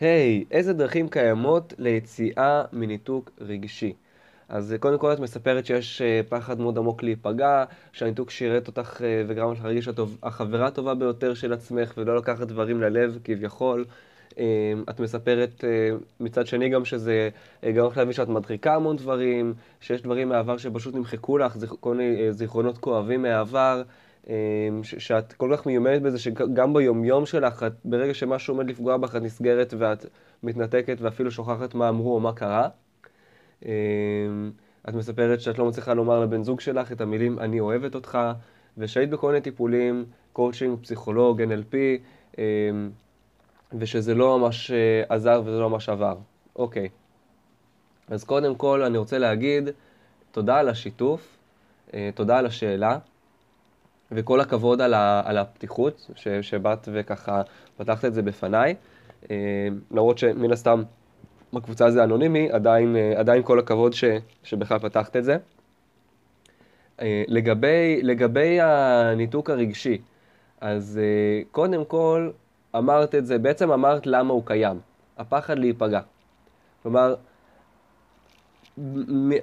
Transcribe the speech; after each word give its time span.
היי, 0.00 0.44
hey, 0.44 0.54
איזה 0.54 0.72
דרכים 0.72 1.08
קיימות 1.08 1.74
ליציאה 1.78 2.62
מניתוק 2.72 3.30
רגשי? 3.40 3.92
אז 4.48 4.72
אה, 4.72 4.78
קודם 4.78 4.98
כל 4.98 5.12
את 5.12 5.20
מספרת 5.20 5.66
שיש 5.66 6.02
אה, 6.02 6.20
פחד 6.28 6.60
מאוד 6.60 6.78
עמוק 6.78 7.02
להיפגע, 7.02 7.64
שהניתוק 7.92 8.30
שירת 8.30 8.66
אותך 8.66 9.02
אה, 9.04 9.22
וגרם 9.28 9.52
לך 9.52 9.64
להרגיש 9.64 9.84
שאת 9.84 10.00
החברה 10.22 10.66
הטובה 10.66 10.94
ביותר 10.94 11.34
של 11.34 11.52
עצמך 11.52 11.92
ולא 11.96 12.16
לקחת 12.16 12.46
דברים 12.46 12.80
ללב 12.80 13.18
כביכול. 13.24 13.84
את 14.90 15.00
מספרת 15.00 15.64
מצד 16.20 16.46
שני 16.46 16.68
גם 16.68 16.84
שזה 16.84 17.28
גרם 17.64 17.86
לך 17.86 17.96
להבין 17.96 18.12
שאת 18.12 18.28
מדחיקה 18.28 18.74
המון 18.74 18.96
דברים, 18.96 19.54
שיש 19.80 20.02
דברים 20.02 20.28
מהעבר 20.28 20.56
שפשוט 20.56 20.94
נמחקו 20.94 21.38
לך, 21.38 21.56
זיכרונות 22.30 22.78
כואבים 22.78 23.22
מהעבר. 23.22 23.82
אמ, 24.28 24.34
שאת 24.84 25.32
כל 25.32 25.50
כך 25.56 25.66
מיומנת 25.66 26.02
בזה 26.02 26.18
שגם 26.18 26.74
ביומיום 26.74 27.26
שלך, 27.26 27.62
את, 27.62 27.72
ברגע 27.84 28.14
שמשהו 28.14 28.54
עומד 28.54 28.70
לפגוע 28.70 28.96
בך, 28.96 29.16
את 29.16 29.22
נסגרת 29.22 29.74
ואת 29.78 30.06
מתנתקת 30.42 30.96
ואפילו 31.00 31.30
שוכחת 31.30 31.74
מה 31.74 31.88
אמרו 31.88 32.14
או 32.14 32.20
מה 32.20 32.32
קרה. 32.32 32.68
אמ, 33.64 33.70
את 34.88 34.94
מספרת 34.94 35.40
שאת 35.40 35.58
לא 35.58 35.66
מצליחה 35.66 35.94
לומר 35.94 36.20
לבן 36.20 36.42
זוג 36.42 36.60
שלך 36.60 36.92
את 36.92 37.00
המילים 37.00 37.38
אני 37.38 37.60
אוהבת 37.60 37.94
אותך, 37.94 38.18
ושהיית 38.78 39.10
בכל 39.10 39.26
מיני 39.26 39.40
טיפולים, 39.40 40.04
קואוצ'ינג, 40.32 40.78
פסיכולוג, 40.82 41.42
NLP, 41.42 41.74
אמ, 42.38 42.90
ושזה 43.78 44.14
לא 44.14 44.38
ממש 44.38 44.70
אה, 44.70 45.02
עזר 45.08 45.42
וזה 45.44 45.58
לא 45.58 45.70
ממש 45.70 45.88
עבר. 45.88 46.16
אוקיי. 46.56 46.88
אז 48.08 48.24
קודם 48.24 48.54
כל 48.54 48.82
אני 48.82 48.98
רוצה 48.98 49.18
להגיד 49.18 49.68
תודה 50.30 50.58
על 50.58 50.68
השיתוף, 50.68 51.36
אה, 51.94 52.10
תודה 52.14 52.38
על 52.38 52.46
השאלה. 52.46 52.98
וכל 54.12 54.40
הכבוד 54.40 54.80
על, 54.80 54.94
ה, 54.94 55.22
על 55.24 55.38
הפתיחות 55.38 56.10
ש, 56.14 56.28
שבאת 56.28 56.88
וככה 56.92 57.42
פתחת 57.76 58.04
את 58.04 58.14
זה 58.14 58.22
בפניי. 58.22 58.74
אה, 59.30 59.36
למרות 59.90 60.18
שמן 60.18 60.52
הסתם 60.52 60.82
בקבוצה 61.52 61.90
זה 61.90 62.04
אנונימי, 62.04 62.50
עדיין, 62.50 62.96
אה, 62.96 63.12
עדיין 63.16 63.42
כל 63.42 63.58
הכבוד 63.58 63.92
ש, 63.92 64.04
שבכלל 64.42 64.78
פתחת 64.78 65.16
את 65.16 65.24
זה. 65.24 65.36
אה, 67.00 67.24
לגבי, 67.28 68.00
לגבי 68.02 68.60
הניתוק 68.60 69.50
הרגשי, 69.50 69.98
אז 70.60 71.00
קודם 71.50 71.84
כל 71.84 72.30
אמרת 72.76 73.14
את 73.14 73.26
זה, 73.26 73.38
בעצם 73.38 73.70
אמרת 73.70 74.06
למה 74.06 74.32
הוא 74.32 74.42
קיים, 74.46 74.80
הפחד 75.18 75.58
להיפגע. 75.58 76.00
כלומר, 76.82 77.14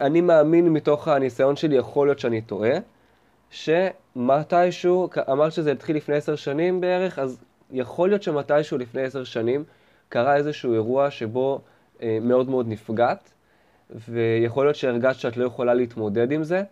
אני 0.01 0.21
מאמין 0.21 0.69
מתוך 0.69 1.07
הניסיון 1.07 1.55
שלי, 1.55 1.75
יכול 1.75 2.07
להיות 2.07 2.19
שאני 2.19 2.41
טועה, 2.41 2.71
שמתישהו, 3.53 5.09
אמרת 5.31 5.51
שזה 5.51 5.71
התחיל 5.71 5.95
לפני 5.95 6.15
עשר 6.15 6.35
שנים 6.35 6.81
בערך, 6.81 7.19
אז 7.19 7.43
יכול 7.71 8.09
להיות 8.09 8.23
שמתישהו 8.23 8.77
לפני 8.77 9.01
עשר 9.01 9.23
שנים 9.23 9.63
קרה 10.09 10.35
איזשהו 10.35 10.73
אירוע 10.73 11.11
שבו 11.11 11.61
אה, 12.01 12.17
מאוד 12.21 12.49
מאוד 12.49 12.67
נפגעת, 12.67 13.33
ויכול 13.89 14.65
להיות 14.65 14.75
שהרגשת 14.75 15.19
שאת 15.19 15.37
לא 15.37 15.45
יכולה 15.45 15.73
להתמודד 15.73 16.31
עם 16.31 16.43
זה, 16.43 16.63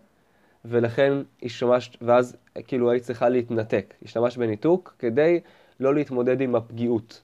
ולכן 0.64 1.12
השתמשת, 1.42 2.02
ואז 2.02 2.36
כאילו 2.66 2.90
היית 2.90 3.02
צריכה 3.02 3.28
להתנתק. 3.28 3.94
השתמשת 4.04 4.38
בניתוק 4.38 4.94
כדי 4.98 5.40
לא 5.80 5.94
להתמודד 5.94 6.40
עם 6.40 6.54
הפגיעות. 6.54 7.22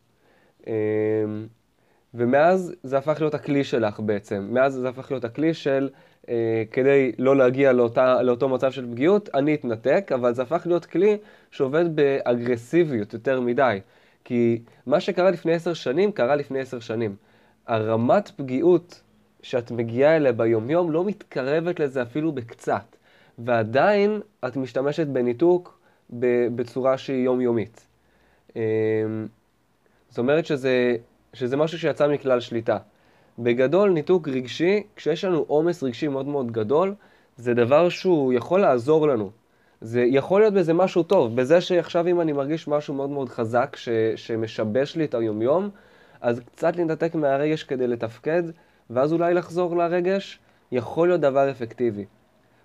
אה, 0.68 0.72
ומאז 2.14 2.74
זה 2.82 2.98
הפך 2.98 3.20
להיות 3.20 3.34
הכלי 3.34 3.64
שלך 3.64 4.00
בעצם. 4.00 4.48
מאז 4.50 4.74
זה 4.74 4.88
הפך 4.88 5.10
להיות 5.10 5.24
הכלי 5.24 5.54
של 5.54 5.88
כדי 6.72 7.12
לא 7.18 7.36
להגיע 7.36 7.72
לאותה, 7.72 8.22
לאותו 8.22 8.48
מצב 8.48 8.72
של 8.72 8.86
פגיעות, 8.92 9.28
אני 9.34 9.54
אתנתק, 9.54 10.10
אבל 10.14 10.34
זה 10.34 10.42
הפך 10.42 10.62
להיות 10.66 10.86
כלי 10.86 11.16
שעובד 11.50 11.96
באגרסיביות 11.96 13.12
יותר 13.12 13.40
מדי. 13.40 13.80
כי 14.24 14.62
מה 14.86 15.00
שקרה 15.00 15.30
לפני 15.30 15.54
עשר 15.54 15.74
שנים, 15.74 16.12
קרה 16.12 16.36
לפני 16.36 16.60
עשר 16.60 16.80
שנים. 16.80 17.16
הרמת 17.66 18.28
פגיעות 18.36 19.02
שאת 19.42 19.70
מגיעה 19.70 20.16
אליה 20.16 20.32
ביומיום 20.32 20.90
לא 20.90 21.04
מתקרבת 21.04 21.80
לזה 21.80 22.02
אפילו 22.02 22.32
בקצת. 22.32 22.96
ועדיין 23.38 24.20
את 24.46 24.56
משתמשת 24.56 25.06
בניתוק 25.06 25.80
בצורה 26.54 26.98
שהיא 26.98 27.24
יומיומית. 27.24 27.86
אה, 28.56 28.62
זאת 30.08 30.18
אומרת 30.18 30.46
שזה, 30.46 30.96
שזה 31.32 31.56
משהו 31.56 31.78
שיצא 31.78 32.08
מכלל 32.08 32.40
שליטה. 32.40 32.78
בגדול, 33.38 33.90
ניתוק 33.90 34.28
רגשי, 34.28 34.82
כשיש 34.96 35.24
לנו 35.24 35.44
עומס 35.46 35.82
רגשי 35.82 36.08
מאוד 36.08 36.26
מאוד 36.26 36.52
גדול, 36.52 36.94
זה 37.36 37.54
דבר 37.54 37.88
שהוא 37.88 38.32
יכול 38.32 38.60
לעזור 38.60 39.08
לנו. 39.08 39.30
זה 39.80 40.00
יכול 40.00 40.40
להיות 40.40 40.54
בזה 40.54 40.74
משהו 40.74 41.02
טוב, 41.02 41.36
בזה 41.36 41.60
שעכשיו 41.60 42.06
אם 42.06 42.20
אני 42.20 42.32
מרגיש 42.32 42.68
משהו 42.68 42.94
מאוד 42.94 43.10
מאוד 43.10 43.28
חזק 43.28 43.76
ש, 43.76 43.88
שמשבש 44.16 44.96
לי 44.96 45.04
את 45.04 45.14
היומיום, 45.14 45.70
אז 46.20 46.40
קצת 46.40 46.76
להתנתק 46.76 47.14
מהרגש 47.14 47.62
כדי 47.62 47.86
לתפקד, 47.86 48.42
ואז 48.90 49.12
אולי 49.12 49.34
לחזור 49.34 49.76
לרגש, 49.76 50.38
יכול 50.72 51.08
להיות 51.08 51.20
דבר 51.20 51.50
אפקטיבי. 51.50 52.04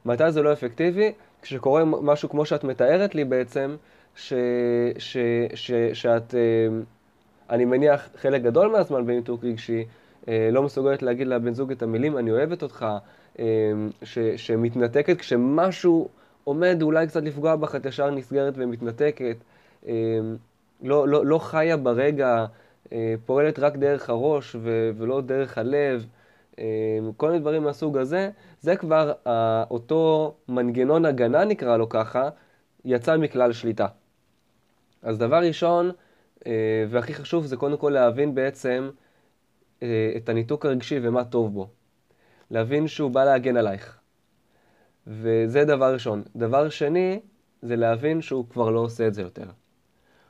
מתי 0.05 0.31
זה 0.31 0.41
לא 0.41 0.53
אפקטיבי? 0.53 1.11
כשקורה 1.41 1.85
משהו 1.85 2.29
כמו 2.29 2.45
שאת 2.45 2.63
מתארת 2.63 3.15
לי 3.15 3.25
בעצם, 3.25 3.75
ש, 4.15 4.33
ש, 4.97 5.17
ש, 5.55 5.71
שאת, 5.93 6.35
אה, 6.35 6.39
אני 7.49 7.65
מניח, 7.65 8.09
חלק 8.15 8.41
גדול 8.41 8.71
מהזמן 8.71 9.05
בניתוק 9.05 9.43
רגשי, 9.43 9.85
לא 10.27 10.63
מסוגלת 10.63 11.01
להגיד 11.01 11.27
לבן 11.27 11.53
זוג 11.53 11.71
את 11.71 11.81
המילים 11.81 12.17
אני 12.17 12.31
אוהבת 12.31 12.63
אותך, 12.63 12.85
אה, 13.39 13.45
ש, 14.03 14.19
שמתנתקת 14.19 15.17
כשמשהו 15.17 16.09
עומד 16.43 16.81
אולי 16.81 17.07
קצת 17.07 17.23
לפגוע 17.23 17.55
בך, 17.55 17.75
את 17.75 17.85
ישר 17.85 18.09
נסגרת 18.09 18.53
ומתנתקת, 18.57 19.37
אה, 19.87 19.93
לא, 20.83 21.07
לא, 21.07 21.25
לא 21.25 21.39
חיה 21.39 21.77
ברגע, 21.77 22.45
פועלת 23.25 23.59
רק 23.59 23.75
דרך 23.75 24.09
הראש 24.09 24.55
ו, 24.59 24.91
ולא 24.97 25.21
דרך 25.21 25.57
הלב. 25.57 26.05
כל 27.17 27.27
מיני 27.27 27.39
דברים 27.39 27.63
מהסוג 27.63 27.97
הזה, 27.97 28.29
זה 28.61 28.75
כבר 28.75 29.11
אותו 29.69 30.33
מנגנון 30.49 31.05
הגנה 31.05 31.45
נקרא 31.45 31.77
לו 31.77 31.89
ככה, 31.89 32.29
יצא 32.85 33.17
מכלל 33.17 33.53
שליטה. 33.53 33.87
אז 35.01 35.17
דבר 35.17 35.37
ראשון, 35.37 35.91
והכי 36.89 37.13
חשוב, 37.13 37.45
זה 37.45 37.57
קודם 37.57 37.77
כל 37.77 37.89
להבין 37.89 38.35
בעצם 38.35 38.89
אה, 38.89 39.02
את 40.17 40.29
הניתוק 40.29 40.65
הרגשי 40.65 40.99
ומה 41.01 41.23
טוב 41.23 41.53
בו. 41.53 41.69
להבין 42.51 42.87
שהוא 42.87 43.11
בא 43.11 43.23
להגן 43.25 43.57
עלייך. 43.57 43.97
וזה 45.07 45.65
דבר 45.65 45.93
ראשון. 45.93 46.23
דבר 46.35 46.69
שני, 46.69 47.19
זה 47.61 47.75
להבין 47.75 48.21
שהוא 48.21 48.45
כבר 48.49 48.69
לא 48.69 48.79
עושה 48.79 49.07
את 49.07 49.13
זה 49.13 49.21
יותר. 49.21 49.45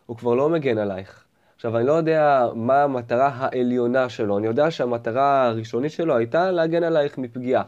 הוא 0.06 0.18
כבר 0.18 0.36
לא 0.36 0.50
מגן 0.50 0.78
עלייך. 0.78 1.24
עכשיו, 1.56 1.78
אני 1.78 1.88
לא 1.88 1.92
יודע 1.92 2.47
מה 2.56 2.84
המטרה 2.84 3.28
העליונה 3.28 4.09
שלו, 4.09 4.38
אני 4.38 4.47
יודע 4.47 4.72
שהמטרה 4.72 5.47
הראשונית 5.47 5.92
שלו 5.92 6.16
הייתה 6.16 6.52
להגן 6.52 6.84
עלייך 6.84 7.18
מפגיעה, 7.18 7.63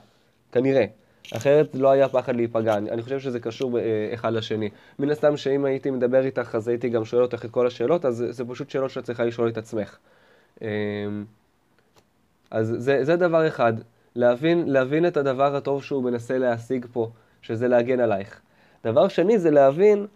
כנראה. 0.52 0.86
אחרת 1.34 1.76
לא 1.76 1.92
היה 1.92 2.10
פחד 2.10 2.36
להיפגע, 2.36 2.78
אני, 2.78 2.92
אני 2.92 3.02
חושב 3.02 3.20
שזה 3.20 3.40
קשור 3.40 3.80
אה, 3.80 4.10
אחד 4.14 4.34
לשני. 4.34 4.70
מן 5.00 5.10
הסתם 5.10 5.38
שאם 5.38 5.66
הייתי 5.66 5.92
מדבר 5.92 6.26
איתך 6.26 6.56
אז 6.56 6.68
הייתי 6.68 6.90
גם 6.90 7.06
שואל 7.06 7.22
אותך 7.22 7.46
את 7.46 7.52
כל 7.52 7.68
השאלות, 7.68 8.06
אז 8.06 8.26
זה, 8.30 8.46
פשוט 8.46 8.70
שאלות 8.70 8.90
שאת 8.90 9.04
צריכה 9.04 9.26
לשאול 9.26 9.50
את 9.50 9.58
עצמך. 9.58 9.98
אמ, 10.62 10.68
אז 12.52 12.76
זה, 12.78 13.04
זה 13.04 13.16
דבר 13.16 13.48
אחד, 13.48 13.74
להבין, 14.16 14.68
להבין 14.68 15.08
את 15.08 15.18
הדבר 15.18 15.56
הטוב 15.56 15.84
שהוא 15.84 16.04
מנסה 16.04 16.38
להשיג 16.38 16.86
פה, 16.94 17.10
שזה 17.42 17.68
להגן 17.68 18.00
עלייך. 18.00 18.42
דבר 18.84 19.08
שני 19.08 19.40
זה 19.40 19.52
להבין 19.52 20.08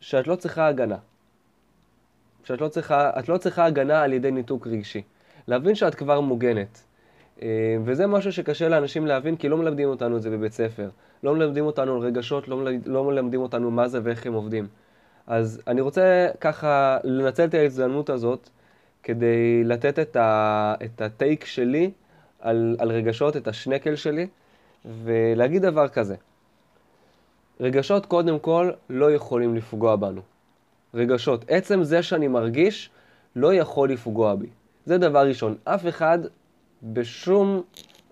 שאת 0.00 0.26
לא 0.26 0.36
צריכה 0.36 0.66
הגנה. 0.66 0.96
שאת 2.44 2.60
לא 2.60 2.68
צריכה, 2.68 3.10
לא 3.28 3.36
צריכה 3.38 3.64
הגנה 3.64 4.02
על 4.02 4.12
ידי 4.12 4.30
ניתוק 4.30 4.66
רגשי. 4.66 5.02
להבין 5.48 5.74
שאת 5.74 5.94
כבר 5.94 6.20
מוגנת. 6.20 6.82
אה, 7.42 7.76
וזה 7.84 8.06
משהו 8.06 8.32
שקשה 8.32 8.68
לאנשים 8.68 9.06
להבין, 9.06 9.36
כי 9.36 9.48
לא 9.48 9.56
מלמדים 9.56 9.88
אותנו 9.88 10.16
את 10.16 10.22
זה 10.22 10.30
בבית 10.30 10.52
ספר. 10.52 10.90
לא 11.22 11.34
מלמדים 11.34 11.66
אותנו 11.66 11.94
על 11.94 12.00
רגשות, 12.00 12.48
לא, 12.48 12.56
מלמד, 12.56 12.86
לא 12.86 13.04
מלמדים 13.04 13.40
אותנו 13.40 13.70
מה 13.70 13.88
זה 13.88 14.00
ואיך 14.02 14.26
הם 14.26 14.32
עובדים. 14.32 14.68
אז 15.26 15.62
אני 15.66 15.80
רוצה 15.80 16.28
ככה 16.40 16.98
לנצל 17.04 17.44
את 17.44 17.54
ההזדמנות 17.54 18.10
הזאת 18.10 18.48
כדי 19.02 19.64
לתת 19.64 19.98
את, 19.98 20.16
ה, 20.16 20.74
את 20.84 21.00
הטייק 21.00 21.44
שלי 21.44 21.90
על, 22.40 22.76
על 22.78 22.90
רגשות, 22.90 23.36
את 23.36 23.48
השנקל 23.48 23.96
שלי, 23.96 24.26
ולהגיד 25.04 25.62
דבר 25.62 25.88
כזה. 25.88 26.14
רגשות 27.60 28.06
קודם 28.06 28.38
כל 28.38 28.70
לא 28.90 29.12
יכולים 29.12 29.54
לפגוע 29.54 29.96
בנו. 29.96 30.20
רגשות, 30.94 31.44
עצם 31.48 31.82
זה 31.82 32.02
שאני 32.02 32.28
מרגיש, 32.28 32.90
לא 33.36 33.54
יכול 33.54 33.90
לפגוע 33.90 34.34
בי. 34.34 34.46
זה 34.86 34.98
דבר 34.98 35.26
ראשון. 35.26 35.54
אף 35.64 35.88
אחד 35.88 36.18
בשום 36.82 37.62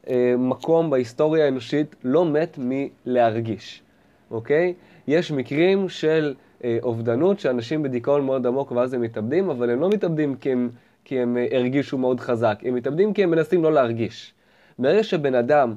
אה, 0.08 0.34
מקום 0.38 0.90
בהיסטוריה 0.90 1.44
האנושית 1.44 1.96
לא 2.04 2.24
מת 2.24 2.58
מלהרגיש, 2.58 3.82
אוקיי? 4.30 4.74
יש 5.06 5.32
מקרים 5.32 5.88
של 5.88 6.34
אובדנות, 6.82 7.40
שאנשים 7.40 7.82
בדיכאון 7.82 8.26
מאוד 8.26 8.46
עמוק 8.46 8.72
ואז 8.72 8.94
הם 8.94 9.00
מתאבדים, 9.00 9.50
אבל 9.50 9.70
הם 9.70 9.80
לא 9.80 9.88
מתאבדים 9.90 10.34
כי 10.36 10.52
הם, 10.52 10.70
כי 11.04 11.20
הם 11.20 11.36
אה, 11.36 11.46
הרגישו 11.50 11.98
מאוד 11.98 12.20
חזק, 12.20 12.58
הם 12.62 12.74
מתאבדים 12.74 13.12
כי 13.12 13.22
הם 13.22 13.30
מנסים 13.30 13.62
לא 13.62 13.72
להרגיש. 13.72 14.34
ברגע 14.78 15.02
שבן 15.02 15.34
אדם 15.34 15.74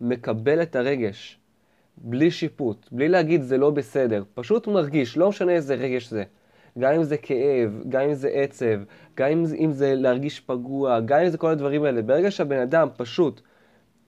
מקבל 0.00 0.62
את 0.62 0.76
הרגש 0.76 1.38
בלי 1.98 2.30
שיפוט, 2.30 2.88
בלי 2.92 3.08
להגיד 3.08 3.42
זה 3.42 3.58
לא 3.58 3.70
בסדר, 3.70 4.22
פשוט 4.34 4.66
מרגיש, 4.66 5.16
לא 5.16 5.28
משנה 5.28 5.52
איזה 5.52 5.74
רגש 5.74 6.10
זה. 6.10 6.24
גם 6.78 6.92
אם 6.92 7.02
זה 7.02 7.16
כאב, 7.16 7.82
גם 7.88 8.02
אם 8.02 8.14
זה 8.14 8.28
עצב, 8.28 8.80
גם 9.16 9.28
אם 9.28 9.44
אם 9.58 9.72
זה 9.72 9.94
להרגיש 9.94 10.40
פגוע, 10.40 11.00
גם 11.00 11.20
אם 11.20 11.28
זה 11.28 11.38
כל 11.38 11.50
הדברים 11.50 11.84
האלה. 11.84 12.02
ברגע 12.02 12.30
שהבן 12.30 12.58
אדם 12.58 12.88
פשוט 12.96 13.40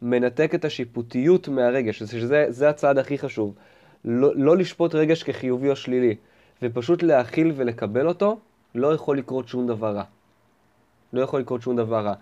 מנתק 0.03 0.55
את 0.55 0.64
השיפוטיות 0.64 1.49
מהרגש, 1.49 2.03
שזה 2.03 2.69
הצעד 2.69 2.99
הכי 2.99 3.19
חשוב, 3.19 3.55
לא, 4.05 4.37
לא 4.37 4.56
לשפוט 4.56 4.95
רגש 4.95 5.23
כחיובי 5.23 5.71
או 5.71 5.77
שלילי, 5.77 6.15
ופשוט 6.62 7.03
להכיל 7.03 7.53
ולקבל 7.56 8.09
אותו, 8.09 8.39
לא 8.75 8.95
יכול 8.95 9.19
לקרות 9.19 9.49
שום 9.49 9.67
דבר 9.67 9.97
רע. 9.97 10.05
לא 11.12 11.21
יכול 11.21 11.41
לקרות 11.41 11.62
שום 11.62 11.77
דבר 11.77 12.05
רע. 12.05 12.15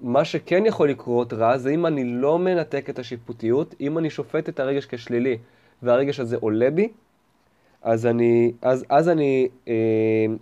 מה 0.00 0.24
שכן 0.24 0.66
יכול 0.66 0.90
לקרות 0.90 1.32
רע 1.32 1.58
זה 1.58 1.70
אם 1.70 1.86
אני 1.86 2.04
לא 2.04 2.38
מנתק 2.38 2.90
את 2.90 2.98
השיפוטיות, 2.98 3.74
אם 3.80 3.98
אני 3.98 4.10
שופט 4.10 4.48
את 4.48 4.60
הרגש 4.60 4.86
כשלילי 4.86 5.38
והרגש 5.82 6.20
הזה 6.20 6.36
עולה 6.40 6.70
בי, 6.70 6.88
אז 7.82 8.06
אני, 8.06 8.52
אז, 8.62 8.84
אז 8.88 9.08
אני 9.08 9.48
אה, 9.68 9.74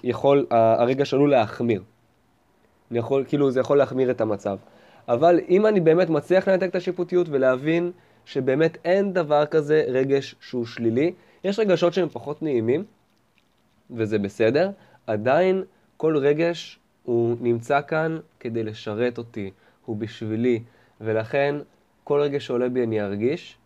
יכול, 0.04 0.46
הרגש 0.50 1.14
עלול 1.14 1.30
להחמיר. 1.30 1.82
אני 2.90 2.98
יכול, 2.98 3.24
כאילו 3.28 3.50
זה 3.50 3.60
יכול 3.60 3.78
להחמיר 3.78 4.10
את 4.10 4.20
המצב. 4.20 4.56
אבל 5.08 5.40
אם 5.48 5.66
אני 5.66 5.80
באמת 5.80 6.10
מצליח 6.10 6.48
לנתק 6.48 6.68
את 6.70 6.74
השיפוטיות 6.74 7.26
ולהבין 7.30 7.92
שבאמת 8.26 8.78
אין 8.84 9.12
דבר 9.12 9.46
כזה 9.46 9.84
רגש 9.88 10.34
שהוא 10.40 10.66
שלילי, 10.66 11.12
יש 11.44 11.58
רגשות 11.58 11.94
שהם 11.94 12.08
פחות 12.08 12.42
נעימים, 12.42 12.84
וזה 13.90 14.18
בסדר, 14.18 14.70
עדיין 15.06 15.64
כל 15.96 16.16
רגש 16.16 16.78
הוא 17.02 17.36
נמצא 17.40 17.80
כאן 17.88 18.18
כדי 18.40 18.62
לשרת 18.62 19.18
אותי, 19.18 19.50
הוא 19.84 19.96
בשבילי, 19.96 20.62
ולכן 21.00 21.54
כל 22.04 22.20
רגע 22.20 22.40
שעולה 22.40 22.68
בי 22.68 22.82
אני 22.82 23.00
ארגיש, 23.00 23.56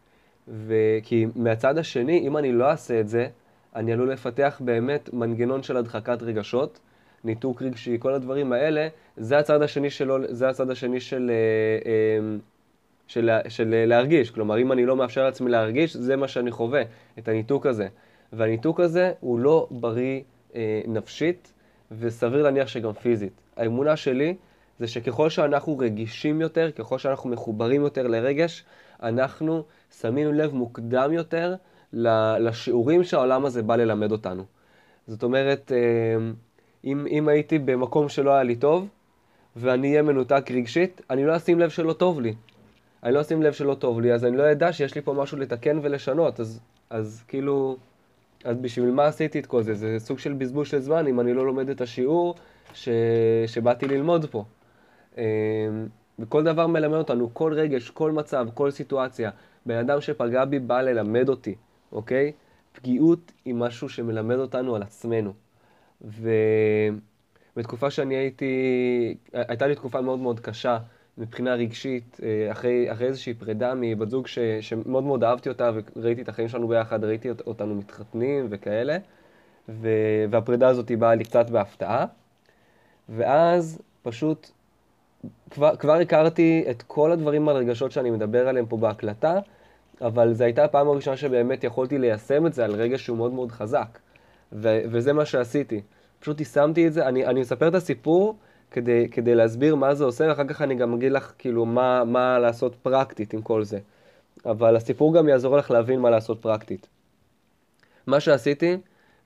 וכי 0.67 1.27
מהצד 1.37 1.79
השני, 1.79 2.19
אם 2.19 2.37
אני 2.37 2.53
לא 2.53 2.71
אעשה 2.71 3.01
את 3.01 3.09
זה, 3.09 3.29
אני 3.77 3.93
עלול 3.93 4.13
לפתח 4.13 4.61
באמת 4.65 5.13
מנגנון 5.13 5.63
של 5.63 5.77
הדחקת 5.77 6.23
רגשות, 6.23 6.81
ניתוק 7.25 7.63
רגשי, 7.63 7.97
כל 8.01 8.15
הדברים 8.15 8.53
האלה, 8.53 8.89
זה 9.17 9.39
הצד 9.39 9.63
השני 9.63 9.91
שלו, 9.91 10.17
זה 10.29 10.49
הצד 10.49 10.71
השני 10.71 11.01
של, 11.01 11.31
אה, 11.31 11.91
אה, 11.91 12.37
של, 13.11 13.31
של, 13.43 13.49
של 13.49 13.85
להרגיש. 13.87 14.31
כלומר, 14.31 14.59
אם 14.59 14.73
אני 14.73 14.87
לא 14.87 14.97
מאפשר 14.97 15.25
לעצמי 15.25 15.51
להרגיש, 15.51 15.97
זה 15.97 16.17
מה 16.17 16.29
שאני 16.29 16.51
חווה, 16.51 16.83
את 17.19 17.29
הניתוק 17.29 17.67
הזה. 17.67 17.89
והניתוק 18.33 18.81
הזה 18.81 19.13
הוא 19.21 19.39
לא 19.39 19.69
בריא 19.71 20.21
אה, 20.55 20.81
נפשית, 20.87 21.53
וסביר 21.99 22.43
להניח 22.43 22.69
שגם 22.69 22.93
פיזית. 22.93 23.33
האמונה 23.57 23.97
שלי 23.97 24.35
זה 24.79 24.89
שככל 24.89 25.31
שאנחנו 25.31 25.79
רגישים 25.79 26.41
יותר, 26.41 26.71
ככל 26.71 26.99
שאנחנו 26.99 27.31
מחוברים 27.31 27.83
יותר 27.83 28.07
לרגש, 28.07 28.65
אנחנו 29.03 29.65
שמים 30.01 30.35
לב 30.35 30.55
מוקדם 30.55 31.13
יותר 31.13 31.55
לשיעורים 31.93 33.05
שהעולם 33.05 33.45
הזה 33.45 33.63
בא 33.63 33.77
ללמד 33.77 34.13
אותנו. 34.13 34.45
זאת 35.07 35.23
אומרת, 35.23 35.73
אה, 35.73 36.31
אם, 36.85 37.07
אם 37.11 37.29
הייתי 37.29 37.59
במקום 37.59 38.09
שלא 38.09 38.31
היה 38.31 38.43
לי 38.43 38.57
טוב, 38.57 38.89
ואני 39.57 39.91
אהיה 39.91 40.03
מנותק 40.03 40.51
רגשית, 40.51 41.01
אני 41.11 41.25
לא 41.25 41.37
אשים 41.37 41.59
לב 41.59 41.71
שלא 41.71 41.93
טוב 41.93 42.21
לי. 42.21 42.35
אני 43.05 43.15
לא 43.15 43.21
אשים 43.21 43.43
לב 43.43 43.53
שלא 43.53 43.75
טוב 43.75 44.01
לי, 44.01 44.13
אז 44.13 44.25
אני 44.25 44.37
לא 44.37 44.53
אדע 44.53 44.73
שיש 44.73 44.95
לי 44.95 45.03
פה 45.03 45.13
משהו 45.13 45.39
לתקן 45.39 45.79
ולשנות. 45.83 46.41
אז, 46.41 46.61
אז 46.91 47.25
כאילו, 47.29 47.77
אז 48.45 48.57
בשביל 48.57 48.91
מה 48.91 49.07
עשיתי 49.07 49.39
את 49.39 49.47
כל 49.47 49.63
זה? 49.63 49.75
זה 49.75 49.97
סוג 49.99 50.19
של 50.19 50.33
בזבוז 50.33 50.69
של 50.69 50.79
זמן 50.79 51.07
אם 51.07 51.21
אני 51.21 51.35
לא 51.35 51.47
לומד 51.47 51.71
את 51.71 51.81
השיעור 51.81 52.35
ש... 52.75 52.89
שבאתי 53.47 53.89
ללמוד 53.89 54.27
פה. 54.31 54.45
אמ, 55.19 55.23
וכל 56.19 56.45
דבר 56.45 56.67
מלמד 56.67 56.99
אותנו, 56.99 57.35
כל 57.35 57.53
רגש, 57.55 57.91
כל 57.91 58.13
מצב, 58.13 58.49
כל 58.55 58.71
סיטואציה. 58.71 59.31
בן 59.67 59.77
אדם 59.77 60.01
שפגע 60.01 60.45
בי 60.45 60.59
בא 60.59 60.81
ללמד 60.81 61.29
אותי, 61.29 61.55
אוקיי? 61.93 62.33
פגיעות 62.73 63.33
היא 63.45 63.55
משהו 63.55 63.89
שמלמד 63.89 64.37
אותנו 64.37 64.77
על 64.77 64.83
עצמנו. 64.83 65.33
ובתקופה 67.57 67.91
שאני 67.91 68.15
הייתי, 68.15 68.55
הייתה 69.33 69.67
לי 69.67 69.75
תקופה 69.75 70.01
מאוד 70.01 70.19
מאוד 70.19 70.41
קשה 70.41 70.79
מבחינה 71.21 71.55
רגשית, 71.55 72.21
אה, 72.23 72.53
אחרי, 72.53 72.93
אחרי 72.93 73.07
איזושהי 73.07 73.35
פרידה 73.35 73.73
מבת 73.77 74.11
זוג 74.11 74.27
ש, 74.27 74.39
שמאוד 74.61 75.05
מאוד 75.05 75.25
אהבתי 75.25 75.49
אותה 75.49 75.71
וראיתי 75.97 76.23
את 76.23 76.29
החיים 76.29 76.49
שלנו 76.49 76.69
ביחד, 76.69 77.05
ראיתי 77.05 77.31
אותנו 77.47 77.75
מתחתנים 77.75 78.47
וכאלה, 78.51 78.99
ו, 79.69 79.89
והפרידה 80.31 80.69
הזאת 80.69 80.93
באה 80.93 81.15
לי 81.15 81.25
קצת 81.25 81.51
בהפתעה, 81.51 82.07
ואז 83.09 83.83
פשוט 84.03 84.51
כבר, 85.51 85.77
כבר 85.77 85.95
הכרתי 85.95 86.65
את 86.71 86.83
כל 86.83 87.13
הדברים 87.13 87.49
על 87.49 87.57
רגשות 87.57 87.93
שאני 87.93 88.11
מדבר 88.11 88.49
עליהם 88.49 88.67
פה 88.67 88.77
בהקלטה, 88.77 89.39
אבל 90.01 90.33
זו 90.33 90.45
הייתה 90.45 90.65
הפעם 90.65 90.89
הראשונה 90.89 91.17
שבאמת 91.17 91.65
יכולתי 91.65 91.99
ליישם 91.99 92.47
את 92.47 92.55
זה 92.55 92.65
על 92.65 92.75
רגש 92.75 93.05
שהוא 93.05 93.17
מאוד 93.17 93.33
מאוד 93.33 93.53
חזק. 93.53 93.99
ו- 94.53 94.81
וזה 94.91 95.13
מה 95.13 95.25
שעשיתי. 95.25 95.81
פשוט 96.21 96.41
יישמתי 96.41 96.87
את 96.87 96.93
זה, 96.93 97.09
אני, 97.09 97.27
אני 97.27 97.41
מספר 97.41 97.69
את 97.69 97.75
הסיפור 97.75 98.37
כדי, 98.71 99.09
כדי 99.11 99.35
להסביר 99.35 99.75
מה 99.75 99.95
זה 99.95 100.05
עושה, 100.05 100.25
ואחר 100.29 100.45
כך 100.45 100.63
אני 100.63 100.75
גם 100.75 100.95
אגיד 100.95 101.13
לך 101.13 101.33
כאילו 101.39 101.67
מה, 101.67 102.05
מה 102.05 102.39
לעשות 102.39 102.75
פרקטית 102.83 103.33
עם 103.33 103.43
כל 103.43 103.65
זה. 103.65 103.79
אבל 104.47 104.77
הסיפור 104.77 105.15
גם 105.15 105.29
יעזור 105.29 105.57
לך 105.57 105.71
להבין 105.71 106.01
מה 106.01 106.11
לעשות 106.11 106.43
פרקטית. 106.43 106.89
מה 108.07 108.21
שעשיתי 108.21 108.77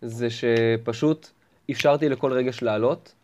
זה 0.03 0.29
שפשוט 0.31 1.29
אפשרתי 1.71 2.09
לכל 2.09 2.33
רגש 2.33 2.63
לעלות, 2.63 3.15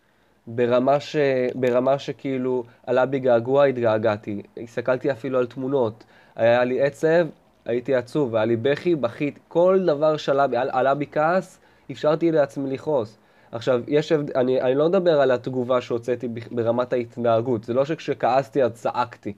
ברמה, 0.46 1.00
ש, 1.00 1.16
ברמה 1.54 1.98
שכאילו 1.98 2.64
עלה 2.86 3.06
בי 3.06 3.18
געגוע, 3.18 3.64
התגעגעתי. 3.64 4.42
הסתכלתי 4.62 5.12
אפילו 5.12 5.38
על 5.38 5.46
תמונות. 5.46 6.04
היה 6.36 6.64
לי 6.64 6.82
עצב, 6.82 7.26
הייתי 7.64 7.94
עצוב, 7.94 8.36
היה 8.36 8.44
לי 8.44 8.56
בכי, 8.56 8.94
בכיתי. 8.94 9.40
כל 9.48 9.80
דבר 9.86 10.16
שעלה 10.16 10.46
בי, 10.46 10.56
עלה 10.56 10.94
בי 10.94 11.06
כעס, 11.12 11.58
אפשרתי 11.90 12.32
לעצמי 12.32 12.70
לכעוס. 12.70 13.18
עכשיו, 13.52 13.82
יש 13.88 14.12
אני, 14.12 14.60
אני 14.60 14.74
לא 14.74 14.88
מדבר 14.88 15.20
על 15.20 15.30
התגובה 15.30 15.80
שהוצאתי 15.80 16.28
ברמת 16.50 16.92
ההתנהגות, 16.92 17.64
זה 17.64 17.74
לא 17.74 17.84
שכשכעסתי 17.84 18.62
אז 18.62 18.72
צעקתי. 18.72 19.32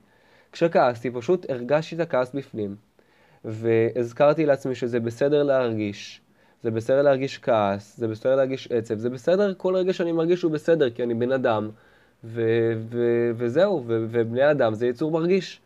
כשכעסתי 0.53 1.11
פשוט 1.11 1.51
הרגשתי 1.51 1.95
את 1.95 2.01
הכעס 2.01 2.33
בפנים, 2.35 2.77
והזכרתי 3.45 4.47
לעצמי 4.47 4.75
שזה 4.75 5.01
בסדר 5.01 5.43
להרגיש, 5.43 6.21
זה 6.63 6.71
בסדר 6.71 7.03
להרגיש 7.03 7.39
כעס, 7.39 7.97
זה 7.97 8.09
בסדר 8.09 8.37
להרגיש 8.37 8.69
עצב, 8.71 8.99
זה 8.99 9.11
בסדר, 9.11 9.55
כל 9.55 9.77
רגע 9.77 9.93
שאני 9.93 10.13
מרגיש 10.13 10.43
הוא 10.43 10.53
בסדר, 10.53 10.91
כי 10.91 11.03
אני 11.03 11.15
בן 11.15 11.33
אדם, 11.33 11.71
ו- 12.25 12.73
ו- 12.77 13.31
וזהו, 13.35 13.85
ו- 13.87 14.07
ובני 14.11 14.51
אדם 14.51 14.75
זה 14.75 14.87
יצור 14.87 15.11
מרגיש. 15.11 15.61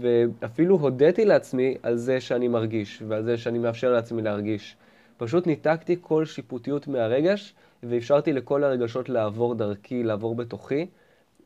ואפילו 0.00 0.76
הודיתי 0.76 1.24
לעצמי 1.24 1.76
על 1.82 1.96
זה 1.96 2.20
שאני 2.20 2.48
מרגיש, 2.48 3.02
ועל 3.08 3.22
זה 3.22 3.36
שאני 3.36 3.58
מאפשר 3.58 3.92
לעצמי 3.92 4.22
להרגיש. 4.22 4.76
פשוט 5.16 5.46
ניתקתי 5.46 5.96
כל 6.00 6.24
שיפוטיות 6.24 6.88
מהרגש, 6.88 7.54
ואפשרתי 7.82 8.32
לכל 8.32 8.64
הרגשות 8.64 9.08
לעבור 9.08 9.54
דרכי, 9.54 10.02
לעבור 10.02 10.34
בתוכי, 10.34 10.86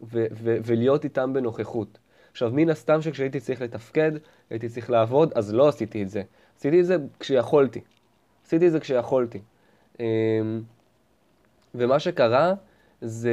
ו- 0.02 0.26
ו- 0.32 0.56
ולהיות 0.64 1.04
איתם 1.04 1.32
בנוכחות. 1.32 1.99
עכשיו, 2.32 2.50
מן 2.54 2.70
הסתם 2.70 3.02
שכשהייתי 3.02 3.40
צריך 3.40 3.62
לתפקד, 3.62 4.12
הייתי 4.50 4.68
צריך 4.68 4.90
לעבוד, 4.90 5.32
אז 5.34 5.54
לא 5.54 5.68
עשיתי 5.68 6.02
את 6.02 6.08
זה. 6.08 6.22
עשיתי 6.58 6.80
את 6.80 6.87
זה 6.87 6.96
כשיכולתי. 7.20 7.80
עשיתי 8.46 8.66
את 8.66 8.72
זה 8.72 8.80
כשיכולתי. 8.80 9.40
אמ, 10.00 10.04
ומה 11.75 11.99
שקרה 11.99 12.54
זה... 13.00 13.32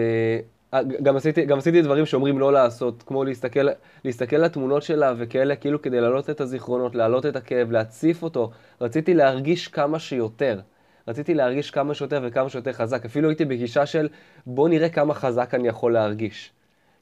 אה, 0.73 0.83
גם 0.83 1.15
עשיתי, 1.15 1.45
גם 1.45 1.57
עשיתי 1.57 1.81
דברים 1.81 2.05
שאומרים 2.05 2.39
לא 2.39 2.53
לעשות, 2.53 3.03
כמו 3.03 3.23
להסתכל, 3.23 3.67
להסתכל 4.05 4.35
על 4.35 4.43
התמונות 4.43 4.83
שלה 4.83 5.13
וכאלה, 5.17 5.55
כאילו 5.55 5.81
כדי 5.81 6.01
להעלות 6.01 6.29
את 6.29 6.41
הזיכרונות, 6.41 6.95
להעלות 6.95 7.25
את 7.25 7.35
הכאב, 7.35 7.71
להציף 7.71 8.23
אותו. 8.23 8.51
רציתי 8.81 9.13
להרגיש 9.13 9.67
כמה 9.67 9.99
שיותר. 9.99 10.59
רציתי 11.07 11.33
להרגיש 11.33 11.71
כמה 11.71 11.93
שיותר 11.93 12.21
וכמה 12.23 12.49
שיותר 12.49 12.73
חזק. 12.73 13.05
אפילו 13.05 13.29
הייתי 13.29 13.45
בגישה 13.45 13.85
של 13.85 14.09
בוא 14.45 14.69
נראה 14.69 14.89
כמה 14.89 15.13
חזק 15.13 15.53
אני 15.53 15.67
יכול 15.67 15.93
להרגיש. 15.93 16.51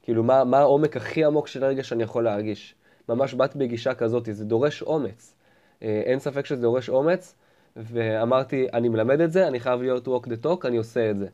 כאילו, 0.04 0.24
מה, 0.24 0.44
מה 0.44 0.60
העומק 0.60 0.98
הכי 0.98 1.26
עמוק 1.26 1.48
של 1.48 1.64
הרגע 1.64 1.84
שאני 1.84 2.04
יכול 2.04 2.24
להרגיש. 2.24 2.76
ממש 3.10 3.34
באתי 3.34 3.58
בגישה 3.58 3.94
כזאת, 3.94 4.30
זה 4.32 4.46
דורש 4.46 4.82
אומץ. 4.82 5.36
אה, 5.84 6.02
אין 6.06 6.20
ספק 6.20 6.46
שזה 6.46 6.62
דורש 6.62 6.90
אומץ, 6.90 7.36
ואמרתי, 7.76 8.68
אני 8.74 8.90
מלמד 8.90 9.22
את 9.22 9.32
זה, 9.32 9.48
אני 9.48 9.60
חייב 9.60 9.82
להיות 9.82 10.08
walk 10.08 10.28
the 10.28 10.46
talk, 10.46 10.68
אני 10.68 10.78
עושה 10.78 11.10
את 11.10 11.20
זה. 11.20 11.28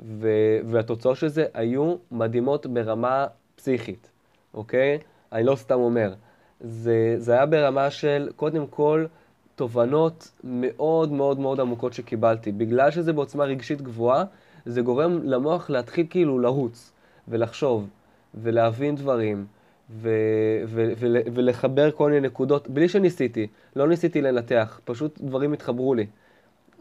ו- 0.00 0.58
והתוצאות 0.64 1.16
של 1.16 1.28
זה 1.28 1.44
היו 1.54 1.96
מדהימות 2.10 2.66
ברמה 2.66 3.26
פסיכית, 3.56 4.10
אוקיי? 4.54 4.98
אני 5.32 5.44
לא 5.44 5.56
סתם 5.56 5.74
אומר. 5.74 6.14
זה, 6.60 7.14
זה 7.16 7.32
היה 7.32 7.46
ברמה 7.46 7.90
של, 7.90 8.30
קודם 8.36 8.66
כל, 8.66 9.06
תובנות 9.56 10.30
מאוד 10.44 11.12
מאוד 11.12 11.38
מאוד 11.38 11.60
עמוקות 11.60 11.92
שקיבלתי. 11.92 12.52
בגלל 12.52 12.90
שזה 12.90 13.12
בעוצמה 13.12 13.44
רגשית 13.44 13.82
גבוהה, 13.82 14.24
זה 14.66 14.80
גורם 14.82 15.18
למוח 15.22 15.70
להתחיל 15.70 16.06
כאילו 16.10 16.38
לרוץ, 16.38 16.92
ולחשוב, 17.28 17.88
ולהבין 18.34 18.94
דברים, 18.96 19.46
ו- 19.90 20.62
ו- 20.66 20.92
ו- 20.96 21.20
ולחבר 21.34 21.90
כל 21.90 22.10
מיני 22.10 22.26
נקודות, 22.26 22.68
בלי 22.68 22.88
שניסיתי, 22.88 23.46
לא 23.76 23.88
ניסיתי 23.88 24.22
לנתח, 24.22 24.80
פשוט 24.84 25.20
דברים 25.20 25.52
התחברו 25.52 25.94
לי. 25.94 26.06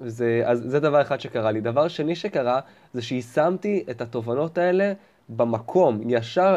זה, 0.05 0.41
אז 0.45 0.63
זה 0.67 0.79
דבר 0.79 1.01
אחד 1.01 1.19
שקרה 1.19 1.51
לי. 1.51 1.61
דבר 1.61 1.87
שני 1.87 2.15
שקרה, 2.15 2.59
זה 2.93 3.01
שיישמתי 3.01 3.83
את 3.89 4.01
התובנות 4.01 4.57
האלה 4.57 4.93
במקום. 5.29 6.01
ישר 6.09 6.55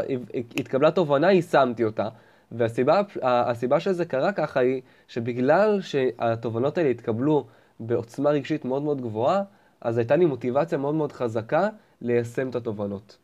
התקבלה 0.56 0.90
תובנה, 0.90 1.33
יישמתי 1.33 1.85
אותה. 1.85 2.09
והסיבה 2.52 3.80
שזה 3.80 4.04
קרה 4.04 4.32
ככה 4.32 4.60
היא 4.60 4.82
שבגלל 5.08 5.80
שהתובנות 5.80 6.78
האלה 6.78 6.90
התקבלו 6.90 7.46
בעוצמה 7.80 8.30
רגשית 8.30 8.64
מאוד 8.64 8.82
מאוד 8.82 9.00
גבוהה, 9.00 9.42
אז 9.80 9.98
הייתה 9.98 10.16
לי 10.16 10.24
מוטיבציה 10.24 10.78
מאוד 10.78 10.94
מאוד 10.94 11.12
חזקה 11.12 11.68
ליישם 12.00 12.48
את 12.48 12.54
התובנות. 12.54 13.18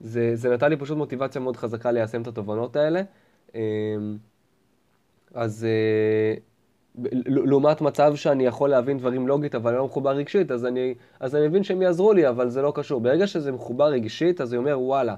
זה, 0.00 0.36
זה 0.36 0.50
נתן 0.50 0.70
לי 0.70 0.76
פשוט 0.76 0.96
מוטיבציה 0.96 1.40
מאוד 1.40 1.56
חזקה 1.56 1.92
ליישם 1.92 2.22
את 2.22 2.26
התובנות 2.26 2.76
האלה. 2.76 3.02
אמ, 3.54 4.18
אז 5.34 5.64
אה, 5.64 6.34
לעומת 7.26 7.80
מצב 7.80 8.16
שאני 8.16 8.46
יכול 8.46 8.70
להבין 8.70 8.98
דברים 8.98 9.28
לוגית, 9.28 9.54
אבל 9.54 9.74
לא 9.74 9.84
מחובר 9.84 10.10
רגשית, 10.10 10.50
אז 10.50 10.66
אני, 10.66 10.94
אז 11.20 11.36
אני 11.36 11.48
מבין 11.48 11.62
שהם 11.64 11.82
יעזרו 11.82 12.12
לי, 12.12 12.28
אבל 12.28 12.48
זה 12.48 12.62
לא 12.62 12.72
קשור. 12.74 13.00
ברגע 13.00 13.26
שזה 13.26 13.52
מחובר 13.52 13.86
רגשית, 13.86 14.40
אז 14.40 14.52
אני 14.52 14.58
אומר, 14.58 14.80
וואלה, 14.80 15.14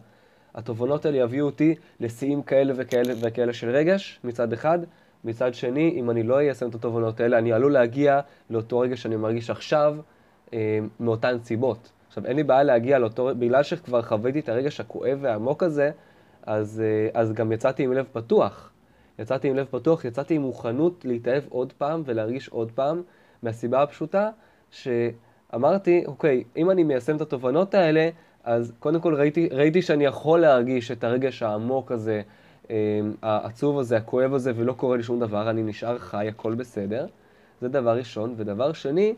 התובנות 0.55 1.07
האלה 1.07 1.19
יביאו 1.19 1.47
אותי 1.47 1.75
לשיאים 2.01 2.43
כאלה 2.43 2.73
וכאלה 2.77 3.15
וכאלה 3.21 3.53
של 3.53 3.71
רגש, 3.71 4.21
מצד 4.25 4.53
אחד. 4.53 4.79
מצד 5.25 5.55
שני, 5.55 5.95
אם 5.97 6.11
אני 6.11 6.23
לא 6.23 6.39
איישם 6.39 6.69
את 6.69 6.75
התובנות 6.75 7.21
האלה, 7.21 7.39
אני 7.39 7.53
עלול 7.53 7.73
להגיע 7.73 8.21
לאותו 8.51 8.79
רגש 8.79 9.03
שאני 9.03 9.17
מרגיש 9.17 9.51
עכשיו, 9.51 9.97
אה, 10.53 10.79
מאותן 11.01 11.39
סיבות. 11.43 11.93
עכשיו, 12.09 12.27
אין 12.27 12.37
לי 12.37 12.43
בעיה 12.43 12.63
להגיע 12.63 12.99
לאותו, 12.99 13.31
בגלל 13.39 13.63
שכבר 13.63 14.03
חוויתי 14.03 14.41
את 14.41 14.49
הרגש 14.49 14.81
הכואב 14.81 15.19
והעמוק 15.21 15.63
הזה, 15.63 15.91
אז, 16.47 16.83
אה, 16.85 17.21
אז 17.21 17.33
גם 17.33 17.53
יצאתי 17.53 17.83
עם 17.83 17.93
לב 17.93 18.07
פתוח. 18.13 18.73
יצאתי 19.19 19.49
עם 19.49 19.57
לב 19.57 19.67
פתוח, 19.71 20.05
יצאתי 20.05 20.35
עם 20.35 20.43
מוכנות 20.43 21.05
להתאהב 21.05 21.43
עוד 21.49 21.73
פעם 21.73 22.03
ולהרגיש 22.07 22.49
עוד 22.49 22.73
פעם, 22.73 23.03
מהסיבה 23.43 23.83
הפשוטה 23.83 24.31
שאמרתי, 24.71 26.05
אוקיי, 26.07 26.45
אם 26.57 26.71
אני 26.71 26.85
מיישם 26.85 27.17
את 27.17 27.21
התובנות 27.21 27.75
האלה, 27.75 28.09
אז 28.45 28.73
קודם 28.79 29.01
כל 29.01 29.15
ראיתי, 29.15 29.49
ראיתי 29.53 29.83
שאני 29.83 30.05
יכול 30.05 30.41
להרגיש 30.41 30.91
את 30.91 31.05
הרגש 31.05 31.43
העמוק 31.43 31.93
הזה, 31.93 32.23
אה, 32.71 33.01
העצוב 33.23 33.79
הזה, 33.79 33.97
הכואב 33.97 34.35
הזה, 34.35 34.53
ולא 34.57 34.73
קורה 34.73 34.97
לי 34.97 35.03
שום 35.03 35.21
דבר, 35.21 35.51
אני 35.51 35.63
נשאר 35.63 35.99
חי, 35.99 36.29
הכל 36.29 36.55
בסדר. 36.55 37.07
זה 37.61 37.69
דבר 37.69 37.97
ראשון. 37.97 38.35
ודבר 38.37 38.73
שני, 38.73 39.15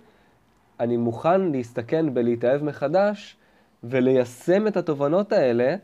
אני 0.81 0.97
מוכן 0.97 1.41
להסתכן 1.53 2.15
בלהתאהב 2.15 2.65
מחדש 2.65 3.37
וליישם 3.85 4.67
את 4.67 4.77
התובנות 4.77 5.33
האלה, 5.33 5.77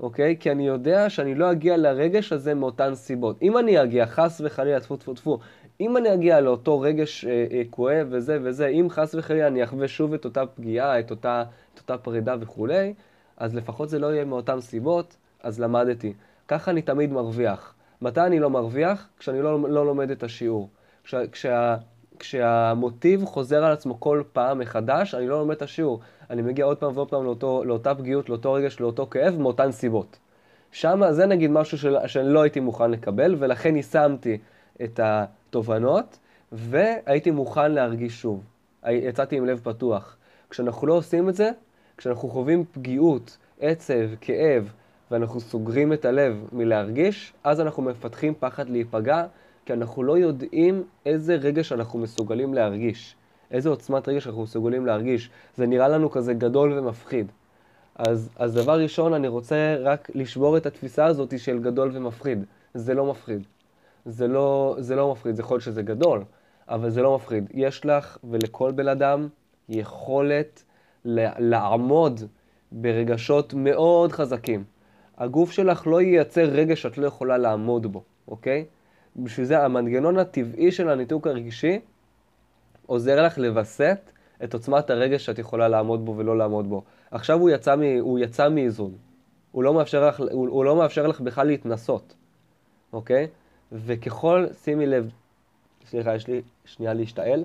אוקיי? 0.00 0.36
כי 0.40 0.50
אני 0.50 0.66
יודע 0.66 1.10
שאני 1.10 1.34
לא 1.34 1.52
אגיע 1.52 1.76
לרגש 1.76 2.32
הזה 2.32 2.54
מאותן 2.54 2.94
סיבות. 2.94 3.42
אם 3.42 3.58
אני 3.58 3.82
אגיע, 3.82 4.06
חס 4.06 4.40
וחלילה, 4.44 4.80
טפו 4.80 4.96
טפו 4.96 5.14
טפו, 5.14 5.38
אם 5.80 5.96
אני 5.96 6.14
אגיע 6.14 6.40
לאותו 6.40 6.80
רגש 6.80 7.24
אה, 7.24 7.46
אה, 7.52 7.62
כואב 7.70 8.06
וזה 8.10 8.38
וזה, 8.42 8.66
אם 8.66 8.86
חס 8.90 9.14
וחלילה 9.14 9.46
אני 9.46 9.64
אחווה 9.64 9.88
שוב 9.88 10.14
את 10.14 10.24
אותה 10.24 10.46
פגיעה, 10.46 11.00
את 11.00 11.10
אותה, 11.10 11.44
את 11.74 11.78
אותה 11.78 11.98
פרידה 11.98 12.36
וכולי, 12.40 12.94
אז 13.36 13.54
לפחות 13.54 13.88
זה 13.88 13.98
לא 13.98 14.06
יהיה 14.06 14.24
מאותן 14.24 14.60
סיבות, 14.60 15.16
אז 15.42 15.60
למדתי. 15.60 16.12
ככה 16.48 16.70
אני 16.70 16.82
תמיד 16.82 17.12
מרוויח. 17.12 17.74
מתי 18.02 18.20
אני 18.20 18.40
לא 18.40 18.50
מרוויח? 18.50 19.08
כשאני 19.18 19.42
לא, 19.42 19.70
לא 19.70 19.86
לומד 19.86 20.10
את 20.10 20.22
השיעור. 20.22 20.68
כש, 21.04 21.14
כשה, 21.32 21.76
כשהמוטיב 22.18 23.24
חוזר 23.24 23.64
על 23.64 23.72
עצמו 23.72 24.00
כל 24.00 24.22
פעם 24.32 24.58
מחדש, 24.58 25.14
אני 25.14 25.28
לא 25.28 25.38
לומד 25.38 25.56
את 25.56 25.62
השיעור. 25.62 26.00
אני 26.30 26.42
מגיע 26.42 26.64
עוד 26.64 26.76
פעם 26.76 26.92
ועוד 26.94 27.10
פעם 27.10 27.24
לאותו, 27.24 27.64
לאותה 27.64 27.94
פגיעות, 27.94 28.28
לאותו 28.28 28.52
רגש, 28.52 28.80
לאותו 28.80 29.06
כאב, 29.06 29.38
מאותן 29.38 29.72
סיבות. 29.72 30.18
שם 30.72 31.02
זה 31.10 31.26
נגיד 31.26 31.50
משהו 31.50 31.78
של, 31.78 31.96
שאני 32.06 32.28
לא 32.28 32.42
הייתי 32.42 32.60
מוכן 32.60 32.90
לקבל, 32.90 33.36
ולכן 33.38 33.76
יישמתי 33.76 34.38
את 34.82 35.00
התובנות, 35.54 36.18
והייתי 36.52 37.30
מוכן 37.30 37.72
להרגיש 37.72 38.22
שוב. 38.22 38.42
יצאתי 38.88 39.36
עם 39.36 39.46
לב 39.46 39.60
פתוח. 39.64 40.16
כשאנחנו 40.50 40.86
לא 40.86 40.94
עושים 40.94 41.28
את 41.28 41.34
זה, 41.34 41.50
כשאנחנו 41.96 42.28
חווים 42.28 42.64
פגיעות, 42.72 43.36
עצב, 43.60 44.14
כאב, 44.20 44.72
ואנחנו 45.10 45.40
סוגרים 45.40 45.92
את 45.92 46.04
הלב 46.04 46.44
מלהרגיש, 46.52 47.32
אז 47.44 47.60
אנחנו 47.60 47.82
מפתחים 47.82 48.34
פחד 48.40 48.68
להיפגע, 48.68 49.26
כי 49.66 49.72
אנחנו 49.72 50.02
לא 50.02 50.18
יודעים 50.18 50.82
איזה 51.06 51.34
רגש 51.34 51.72
אנחנו 51.72 51.98
מסוגלים 51.98 52.54
להרגיש. 52.54 53.16
איזה 53.50 53.68
עוצמת 53.68 54.08
רגש 54.08 54.26
אנחנו 54.26 54.42
מסוגלים 54.42 54.86
להרגיש. 54.86 55.30
זה 55.56 55.66
נראה 55.66 55.88
לנו 55.88 56.10
כזה 56.10 56.34
גדול 56.34 56.78
ומפחיד. 56.78 57.26
אז, 57.96 58.30
אז 58.36 58.54
דבר 58.54 58.80
ראשון, 58.80 59.14
אני 59.14 59.28
רוצה 59.28 59.76
רק 59.80 60.10
לשבור 60.14 60.56
את 60.56 60.66
התפיסה 60.66 61.04
הזאת 61.06 61.38
של 61.38 61.58
גדול 61.58 61.90
ומפחיד. 61.94 62.44
זה 62.74 62.94
לא 62.94 63.10
מפחיד. 63.10 63.42
זה 64.04 64.28
לא, 64.28 64.76
זה 64.78 64.96
לא 64.96 65.12
מפחיד, 65.12 65.36
זה 65.36 65.42
יכול 65.42 65.54
להיות 65.54 65.64
שזה 65.64 65.82
גדול, 65.82 66.24
אבל 66.68 66.90
זה 66.90 67.02
לא 67.02 67.14
מפחיד. 67.14 67.50
יש 67.54 67.86
לך 67.86 68.18
ולכל 68.24 68.72
בן 68.72 68.88
אדם 68.88 69.28
יכולת 69.68 70.64
לעמוד 71.04 72.20
ברגשות 72.72 73.54
מאוד 73.54 74.12
חזקים. 74.12 74.64
הגוף 75.18 75.50
שלך 75.50 75.86
לא 75.86 76.02
ייצר 76.02 76.44
רגש 76.44 76.82
שאת 76.82 76.98
לא 76.98 77.06
יכולה 77.06 77.38
לעמוד 77.38 77.86
בו, 77.86 78.02
אוקיי? 78.28 78.64
בשביל 79.16 79.46
זה 79.46 79.64
המנגנון 79.64 80.18
הטבעי 80.18 80.72
של 80.72 80.88
הניתוק 80.88 81.26
הרגשי 81.26 81.80
עוזר 82.86 83.26
לך 83.26 83.38
לווסת 83.38 84.10
את 84.44 84.54
עוצמת 84.54 84.90
הרגש 84.90 85.24
שאת 85.24 85.38
יכולה 85.38 85.68
לעמוד 85.68 86.04
בו 86.04 86.16
ולא 86.16 86.38
לעמוד 86.38 86.68
בו. 86.68 86.82
עכשיו 87.10 87.40
הוא 87.40 87.50
יצא, 87.50 87.76
מ, 87.76 87.82
הוא 88.00 88.18
יצא 88.18 88.48
מאיזון. 88.48 88.92
הוא 89.52 89.62
לא, 89.62 89.74
מאפשר 89.74 90.08
לך, 90.08 90.20
הוא, 90.20 90.48
הוא 90.48 90.64
לא 90.64 90.76
מאפשר 90.76 91.06
לך 91.06 91.20
בכלל 91.20 91.46
להתנסות, 91.46 92.14
אוקיי? 92.92 93.26
וככל, 93.72 94.46
שימי 94.64 94.86
לב, 94.86 95.10
סליחה, 95.86 96.14
יש 96.14 96.26
לי 96.26 96.42
שנייה 96.64 96.94
להשתעל. 96.94 97.44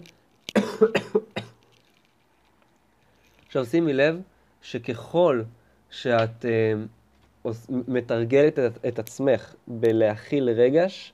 עכשיו 3.48 3.66
שימי 3.66 3.94
לב 3.94 4.22
שככל 4.62 5.42
שאת 5.90 6.46
uh, 6.46 7.48
מתרגלת 7.68 8.60
את, 8.60 8.86
את 8.88 9.00
עצמך 9.00 9.56
בלהכיל 9.68 10.50
רגש, 10.50 11.14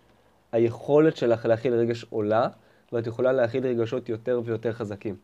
היכולת 0.52 1.18
שלך 1.18 1.46
להכיל 1.46 1.74
רגש 1.74 2.06
עולה, 2.10 2.48
ואת 2.92 3.08
יכולה 3.08 3.32
להכיל 3.32 3.68
רגשות 3.68 4.10
יותר 4.10 4.42
ויותר 4.46 4.74
חזקים. 4.74 5.16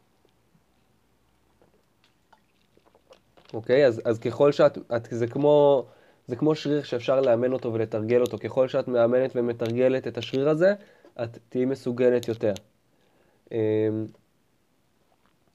אוקיי? 3.54 3.86
אז, 3.86 4.02
אז 4.06 4.20
ככל 4.20 4.52
שאת, 4.52 4.78
את, 4.96 5.08
זה 5.12 5.28
כמו, 5.28 5.86
זה 6.28 6.36
כמו 6.36 6.56
שריר 6.56 6.84
שאפשר 6.84 7.22
לאמן 7.22 7.54
אותו 7.54 7.74
ולתרגל 7.74 8.22
אותו. 8.22 8.38
ככל 8.38 8.68
שאת 8.68 8.88
מאמנת 8.88 9.32
ומתרגלת 9.36 10.08
את 10.08 10.18
השריר 10.18 10.50
הזה, 10.50 10.74
את 11.24 11.38
תהיי 11.50 11.66
מסוגלת 11.66 12.28
יותר. 12.28 12.54
אמ, 13.52 13.58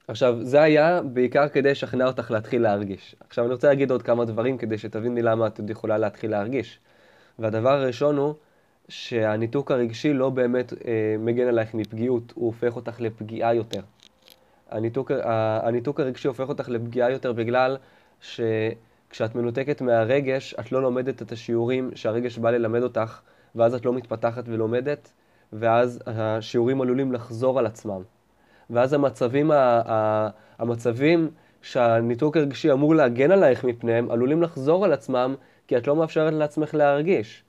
עכשיו, 0.09 0.37
זה 0.43 0.63
היה 0.63 1.03
בעיקר 1.03 1.49
כדי 1.49 1.71
לשכנע 1.71 2.07
אותך 2.07 2.31
להתחיל 2.31 2.63
להרגיש. 2.63 3.17
עכשיו, 3.29 3.45
אני 3.45 3.53
רוצה 3.53 3.69
להגיד 3.69 3.91
עוד 3.91 4.03
כמה 4.03 4.25
דברים 4.25 4.59
כדי 4.59 4.79
שתביני 4.79 5.23
למה 5.23 5.47
את 5.47 5.59
עוד 5.59 5.71
יכולה 5.71 5.99
להתחיל 5.99 6.31
להרגיש. 6.31 6.79
והדבר 7.39 7.71
הראשון 7.71 8.17
הוא 8.17 8.35
שהניתוק 8.89 9.71
הרגשי 9.71 10.13
לא 10.13 10.31
באמת 10.31 10.73
אה, 10.73 11.17
מגן 11.19 11.47
עלייך 11.47 11.75
מפגיעות, 11.75 12.33
הוא 12.35 12.47
הופך 12.47 12.77
אותך 12.77 13.01
לפגיעה 13.01 13.55
יותר. 13.55 13.81
הניתוק, 14.71 15.11
הניתוק 15.63 16.01
הרגשי 16.01 16.29
הופך 16.29 16.49
אותך 16.49 16.69
לפגיעה 16.69 17.11
יותר 17.11 17.33
בגלל 17.33 17.77
שכשאת 19.17 19.35
מנותקת 19.35 19.81
מהרגש, 19.81 20.55
את 20.61 20.73
לא 20.73 20.83
לומדת 20.83 21.23
את 21.23 21.33
השיעורים 21.33 21.91
שהרגש 21.95 22.39
בא 22.39 22.51
ללמד 22.51 22.83
אותך, 22.83 23.21
ואז 23.55 23.75
את 23.75 23.85
לא 23.85 23.93
מתפתחת 23.93 24.45
ולומדת, 24.47 25.13
ואז 25.53 26.01
השיעורים 26.07 26.81
עלולים 26.81 27.13
לחזור 27.13 27.59
על 27.59 27.67
עצמם. 27.67 28.03
ואז 28.71 28.93
המצבים, 28.93 29.51
המצבים 30.59 31.31
שהניתוק 31.63 32.37
הרגשי 32.37 32.73
אמור 32.73 32.95
להגן 32.95 33.31
עלייך 33.31 33.65
מפניהם, 33.65 34.11
עלולים 34.11 34.43
לחזור 34.43 34.85
על 34.85 34.93
עצמם, 34.93 35.35
כי 35.69 35.77
את 35.77 35.87
לא 35.87 35.97
מאפשרת 35.97 36.33
לעצמך 36.33 36.75
להרגיש. 36.75 37.45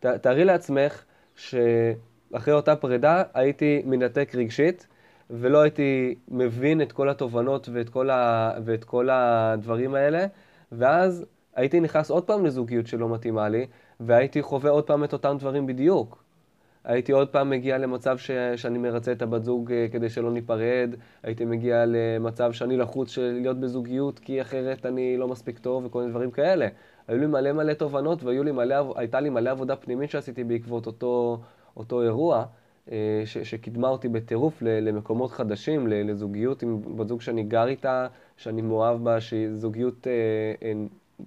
תארי 0.00 0.44
לעצמך 0.44 1.04
שאחרי 1.36 2.54
אותה 2.54 2.76
פרידה 2.76 3.22
הייתי 3.34 3.82
מנתק 3.84 4.34
רגשית, 4.34 4.86
ולא 5.30 5.60
הייתי 5.60 6.14
מבין 6.28 6.82
את 6.82 6.92
כל 6.92 7.08
התובנות 7.08 7.68
ואת 7.72 7.88
כל, 7.88 8.10
ה... 8.10 8.52
ואת 8.64 8.84
כל 8.84 9.08
הדברים 9.10 9.94
האלה, 9.94 10.26
ואז 10.72 11.24
הייתי 11.54 11.80
נכנס 11.80 12.10
עוד 12.10 12.24
פעם 12.24 12.44
לזוגיות 12.44 12.86
שלא 12.86 13.08
מתאימה 13.08 13.48
לי, 13.48 13.66
והייתי 14.00 14.42
חווה 14.42 14.70
עוד 14.70 14.84
פעם 14.84 15.04
את 15.04 15.12
אותם 15.12 15.36
דברים 15.38 15.66
בדיוק. 15.66 16.22
הייתי 16.84 17.12
עוד 17.12 17.28
פעם 17.28 17.50
מגיע 17.50 17.78
למצב 17.78 18.18
ש... 18.18 18.30
שאני 18.56 18.78
מרצה 18.78 19.12
את 19.12 19.22
הבת 19.22 19.44
זוג 19.44 19.72
אה, 19.72 19.86
כדי 19.92 20.08
שלא 20.08 20.30
ניפרד, 20.30 20.94
הייתי 21.22 21.44
מגיע 21.44 21.84
למצב 21.86 22.52
שאני 22.52 22.76
לחוץ 22.76 23.10
של 23.10 23.38
להיות 23.40 23.60
בזוגיות 23.60 24.18
כי 24.18 24.42
אחרת 24.42 24.86
אני 24.86 25.16
לא 25.16 25.28
מספיק 25.28 25.58
טוב 25.58 25.84
וכל 25.84 25.98
מיני 25.98 26.10
דברים 26.10 26.30
כאלה. 26.30 26.68
היו 27.08 27.18
לי 27.18 27.26
מלא 27.26 27.52
מלא 27.52 27.72
תובנות 27.72 28.22
והייתה 28.24 29.20
לי 29.20 29.30
מלא 29.30 29.50
עבודה 29.50 29.76
פנימית 29.76 30.10
שעשיתי 30.10 30.44
בעקבות 30.44 30.86
אותו, 30.86 31.40
אותו 31.76 32.02
אירוע, 32.02 32.44
ש, 33.24 33.38
שקידמה 33.38 33.88
אותי 33.88 34.08
בטירוף 34.08 34.62
למקומות 34.62 35.30
חדשים, 35.30 35.86
לזוגיות 35.86 36.62
עם 36.62 36.96
בת 36.96 37.08
זוג 37.08 37.20
שאני 37.20 37.42
גר 37.42 37.66
איתה, 37.66 38.06
שאני 38.36 38.62
מאוהב 38.62 39.04
בה, 39.04 39.20
שהיא 39.20 39.48
זוגיות, 39.52 40.06
אה, 40.06 40.72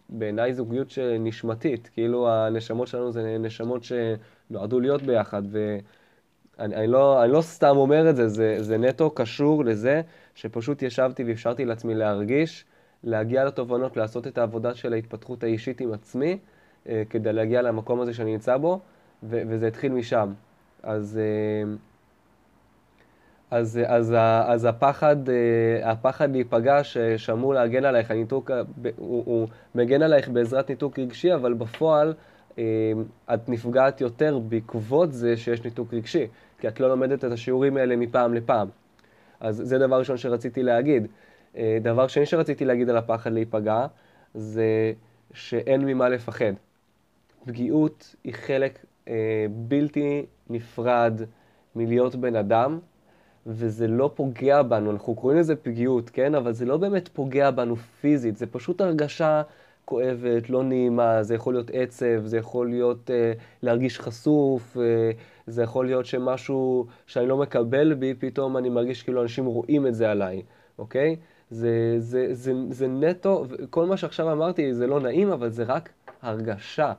בעיניי 0.10 0.54
זוגיות 0.54 0.98
נשמתית, 1.20 1.90
כאילו 1.94 2.30
הנשמות 2.30 2.88
שלנו 2.88 3.12
זה 3.12 3.38
נשמות 3.40 3.82
שנועדו 3.84 4.80
להיות 4.80 5.02
ביחד, 5.02 5.42
ואני 5.52 6.76
אני 6.76 6.88
לא, 6.88 7.24
אני 7.24 7.32
לא 7.32 7.42
סתם 7.42 7.78
אומר 7.78 8.10
את 8.10 8.16
זה, 8.16 8.28
זה, 8.28 8.56
זה 8.60 8.78
נטו 8.78 9.10
קשור 9.10 9.66
לזה 9.66 10.02
שפשוט 10.36 10.82
ישבתי 10.82 11.24
ואפשרתי 11.24 11.66
לעצמי 11.66 11.96
להרגיש 11.96 12.66
להגיע 13.04 13.46
לתובנות, 13.46 13.98
לעשות 13.98 14.28
את 14.28 14.38
העבודה 14.38 14.76
של 14.76 14.94
ההתפתחות 14.94 15.44
האישית 15.44 15.82
עם 15.82 15.94
עצמי, 15.94 16.38
אה, 16.90 17.04
כדי 17.10 17.34
להגיע 17.34 17.62
למקום 17.62 18.02
הזה 18.02 18.14
שאני 18.14 18.32
נמצא 18.32 18.58
בו, 18.58 18.80
וזה 19.24 19.68
התחיל 19.68 19.92
משם. 19.92 20.34
אז, 20.84 21.20
אה, 21.22 21.74
אז, 23.52 23.80
אז, 23.88 24.16
אז 24.46 24.66
הפחד, 24.66 25.30
אה, 25.30 25.92
הפחד 25.92 26.32
להיפגע 26.32 26.82
שאמור 27.18 27.54
להגן 27.54 27.86
עלייך, 27.86 28.12
הניתוק, 28.12 28.52
הוא, 28.98 29.24
הוא 29.26 29.48
מגן 29.76 30.02
עלייך 30.02 30.30
בעזרת 30.30 30.70
ניתוק 30.70 31.00
רגשי, 31.00 31.34
אבל 31.36 31.54
בפועל 31.54 32.14
אה, 32.58 32.64
את 33.34 33.50
נפגעת 33.50 34.02
יותר 34.02 34.40
בעקבות 34.40 35.14
זה 35.14 35.38
שיש 35.38 35.64
ניתוק 35.64 35.94
רגשי, 35.94 36.28
כי 36.60 36.68
את 36.68 36.80
לא 36.80 36.90
לומדת 36.90 37.26
את 37.26 37.32
השיעורים 37.32 37.78
האלה 37.78 37.96
מפעם 37.96 38.34
לפעם. 38.34 38.68
אז 39.40 39.62
זה 39.66 39.80
דבר 39.80 40.00
ראשון 40.00 40.18
שרציתי 40.18 40.64
להגיד. 40.64 41.08
אה, 41.58 41.78
דבר 41.82 42.08
שני 42.08 42.26
שרציתי 42.26 42.66
להגיד 42.66 42.90
על 42.90 42.98
הפחד 42.98 43.32
להיפגע, 43.32 43.86
זה 44.34 44.94
שאין 45.34 45.86
ממה 45.86 46.10
לפחד. 46.10 46.54
פגיעות 47.46 48.16
היא 48.24 48.34
חלק 48.34 48.86
אה, 49.08 49.46
בלתי 49.50 50.26
נפרד 50.50 51.22
מלהיות 51.76 52.16
בן 52.16 52.36
אדם, 52.36 52.80
וזה 53.48 53.88
לא 53.88 54.12
פוגע 54.16 54.62
בנו, 54.62 54.92
אנחנו 54.92 55.16
קוראים 55.16 55.40
לזה 55.40 55.56
פגיעות, 55.56 56.10
כן? 56.10 56.36
אבל 56.36 56.54
זה 56.54 56.66
לא 56.66 56.78
באמת 56.78 57.08
פוגע 57.08 57.52
בנו 57.52 57.76
פיזית, 57.76 58.38
זה 58.38 58.48
פשוט 58.48 58.82
הרגשה 58.82 59.42
כואבת, 59.86 60.50
לא 60.50 60.64
נעימה, 60.64 61.24
זה 61.24 61.36
יכול 61.36 61.54
להיות 61.54 61.72
עצב, 61.74 62.26
זה 62.26 62.38
יכול 62.38 62.70
להיות 62.70 63.12
אה, 63.12 63.34
להרגיש 63.64 64.00
חשוף, 64.00 64.78
אה, 64.78 65.12
זה 65.48 65.64
יכול 65.64 65.86
להיות 65.86 66.06
שמשהו 66.06 66.86
שאני 67.06 67.28
לא 67.28 67.38
מקבל 67.38 67.94
בי, 67.94 68.14
פתאום 68.14 68.58
אני 68.58 68.70
מרגיש 68.70 69.04
כאילו 69.04 69.22
אנשים 69.22 69.46
רואים 69.46 69.88
את 69.88 69.96
זה 69.96 70.12
עליי, 70.12 70.42
אוקיי? 70.80 71.16
זה, 71.50 71.96
זה, 71.98 72.28
זה, 72.28 72.34
זה, 72.34 72.54
זה 72.70 72.88
נטו, 72.88 73.46
כל 73.70 73.86
מה 73.86 73.98
שעכשיו 73.98 74.32
אמרתי 74.32 74.74
זה 74.74 74.88
לא 74.88 75.00
נעים, 75.00 75.32
אבל 75.32 75.50
זה 75.50 75.64
רק 75.64 75.90
הרגשה. 76.22 76.94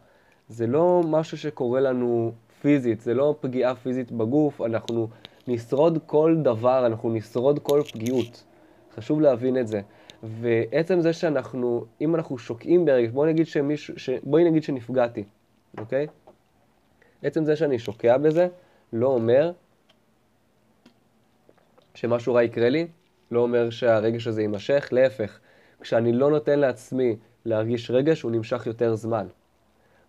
זה 0.52 0.66
לא 0.66 1.00
משהו 1.08 1.38
שקורה 1.38 1.80
לנו 1.80 2.32
פיזית, 2.60 3.00
זה 3.00 3.14
לא 3.14 3.34
פגיעה 3.40 3.74
פיזית 3.74 4.12
בגוף, 4.12 4.60
אנחנו 4.60 5.08
נשרוד 5.48 5.98
כל 6.06 6.36
דבר, 6.42 6.86
אנחנו 6.86 7.10
נשרוד 7.10 7.58
כל 7.58 7.82
פגיעות. 7.92 8.44
חשוב 8.94 9.20
להבין 9.20 9.58
את 9.58 9.68
זה. 9.68 9.80
ועצם 10.22 11.00
זה 11.00 11.12
שאנחנו, 11.12 11.84
אם 12.00 12.14
אנחנו 12.14 12.38
שוקעים 12.38 12.84
ברגע, 12.84 13.10
בואי 13.10 13.32
נגיד 13.32 13.46
שמישהו, 13.46 13.98
ש... 13.98 14.10
בואי 14.22 14.44
נגיד 14.44 14.62
שנפגעתי, 14.62 15.24
אוקיי? 15.78 16.06
עצם 17.22 17.44
זה 17.44 17.56
שאני 17.56 17.78
שוקע 17.78 18.18
בזה, 18.18 18.48
לא 18.92 19.06
אומר 19.06 19.52
שמשהו 21.94 22.34
רע 22.34 22.42
יקרה 22.42 22.68
לי, 22.68 22.86
לא 23.30 23.40
אומר 23.40 23.70
שהרגש 23.70 24.26
הזה 24.26 24.42
יימשך, 24.42 24.88
להפך, 24.92 25.38
כשאני 25.80 26.12
לא 26.12 26.30
נותן 26.30 26.58
לעצמי 26.58 27.16
להרגיש 27.44 27.90
רגש, 27.90 28.22
הוא 28.22 28.32
נמשך 28.32 28.66
יותר 28.66 28.94
זמן. 28.94 29.26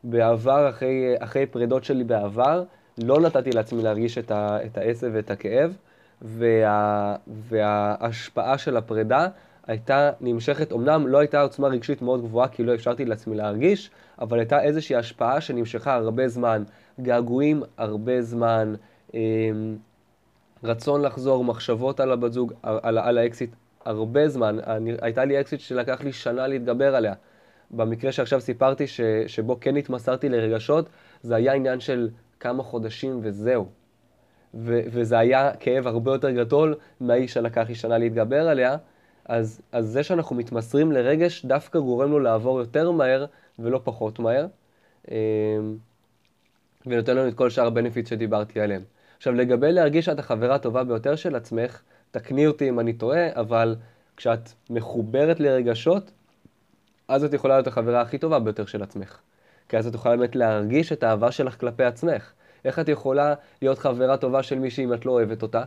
בעבר, 0.04 0.70
אחרי, 0.70 1.16
אחרי 1.20 1.46
פרידות 1.46 1.84
שלי 1.84 2.04
בעבר, 2.04 2.64
לא 2.98 3.20
נתתי 3.22 3.52
לעצמי 3.52 3.84
להרגיש 3.84 4.18
את, 4.18 4.32
ה, 4.32 4.58
את 4.66 4.78
העצב 4.78 5.08
ואת 5.14 5.32
הכאב, 5.32 5.78
וה, 6.22 7.16
וההשפעה 7.28 8.58
של 8.58 8.78
הפרידה 8.78 9.28
הייתה 9.68 10.12
נמשכת, 10.22 10.74
אמנם 10.74 11.08
לא 11.08 11.18
הייתה 11.18 11.42
עוצמה 11.42 11.68
רגשית 11.68 12.02
מאוד 12.02 12.22
גבוהה 12.22 12.48
כי 12.48 12.64
לא 12.64 12.76
אפשרתי 12.76 13.06
לעצמי 13.06 13.36
להרגיש, 13.36 13.92
אבל 14.22 14.40
הייתה 14.40 14.62
איזושהי 14.62 14.96
השפעה 14.96 15.42
שנמשכה 15.42 15.94
הרבה 15.94 16.28
זמן, 16.28 16.64
געגועים 17.02 17.64
הרבה 17.78 18.22
זמן, 18.22 18.74
אמ, 19.14 19.78
רצון 20.64 21.02
לחזור, 21.02 21.44
מחשבות 21.44 22.00
על 22.00 22.12
הבת 22.12 22.34
זוג, 22.34 22.54
על, 22.64 22.98
על 22.98 23.18
האקסיט 23.18 23.50
הרבה 23.86 24.30
זמן. 24.30 24.58
אני, 24.68 24.94
הייתה 25.02 25.26
לי 25.26 25.40
אקסיט 25.40 25.60
שלקח 25.60 26.02
לי 26.04 26.14
שנה 26.14 26.48
להתגבר 26.48 26.96
עליה. 26.96 27.14
במקרה 27.76 28.12
שעכשיו 28.12 28.42
סיפרתי, 28.42 28.88
ש, 28.88 29.02
שבו 29.28 29.58
כן 29.62 29.78
התמסרתי 29.78 30.30
לרגשות, 30.30 30.90
זה 31.22 31.36
היה 31.36 31.54
עניין 31.54 31.80
של 31.80 32.10
כמה 32.40 32.64
חודשים 32.64 33.20
וזהו. 33.24 33.70
ו, 34.54 34.80
וזה 34.92 35.20
היה 35.20 35.52
כאב 35.60 35.88
הרבה 35.88 36.12
יותר 36.12 36.32
גדול 36.32 36.76
מהאיש 37.00 37.34
שלקח 37.34 37.66
לי 37.68 37.76
שנה 37.76 37.98
להתגבר 37.98 38.48
עליה, 38.48 38.78
אז, 39.26 39.62
אז 39.72 39.88
זה 39.88 40.04
שאנחנו 40.04 40.36
מתמסרים 40.36 40.92
לרגש 40.92 41.46
דווקא 41.46 41.80
גורם 41.80 42.12
לו 42.12 42.20
לעבור 42.20 42.60
יותר 42.60 42.92
מהר 42.92 43.26
ולא 43.60 43.82
פחות 43.84 44.20
מהר, 44.20 44.48
אמ, 45.12 45.16
ונותן 46.86 47.18
לנו 47.18 47.28
את 47.28 47.34
כל 47.34 47.50
שאר 47.50 47.68
הבנפיט 47.68 48.08
שדיברתי 48.08 48.60
עליהם. 48.60 48.84
עכשיו, 49.18 49.34
לגבי 49.34 49.72
להרגיש 49.72 50.06
שאת 50.06 50.20
החברה 50.20 50.56
הטובה 50.56 50.84
ביותר 50.84 51.16
של 51.16 51.36
עצמך, 51.36 51.82
תקני 52.12 52.48
אותי 52.48 52.70
אם 52.70 52.80
אני 52.80 52.94
טועה, 52.94 53.34
אבל 53.36 53.76
כשאת 54.18 54.50
מחוברת 54.70 55.40
לרגשות, 55.40 56.12
אז 57.08 57.24
את 57.24 57.34
יכולה 57.34 57.54
להיות 57.54 57.68
החברה 57.68 58.02
הכי 58.02 58.18
טובה 58.18 58.40
ביותר 58.40 58.66
של 58.66 58.84
עצמך. 58.84 59.20
כי 59.70 59.78
אז 59.78 59.88
את 59.88 59.96
יכולה 59.96 60.18
באמת 60.18 60.36
להרגיש 60.36 60.92
את 60.92 61.04
האהבה 61.04 61.32
שלך 61.32 61.60
כלפי 61.60 61.84
עצמך. 61.84 62.32
איך 62.66 62.80
את 62.80 62.90
יכולה 62.90 63.34
להיות 63.62 63.80
חברה 63.80 64.18
טובה 64.18 64.44
של 64.44 64.60
מישהי 64.60 64.84
אם 64.84 64.94
את 64.94 65.06
לא 65.06 65.12
אוהבת 65.12 65.42
אותה? 65.42 65.64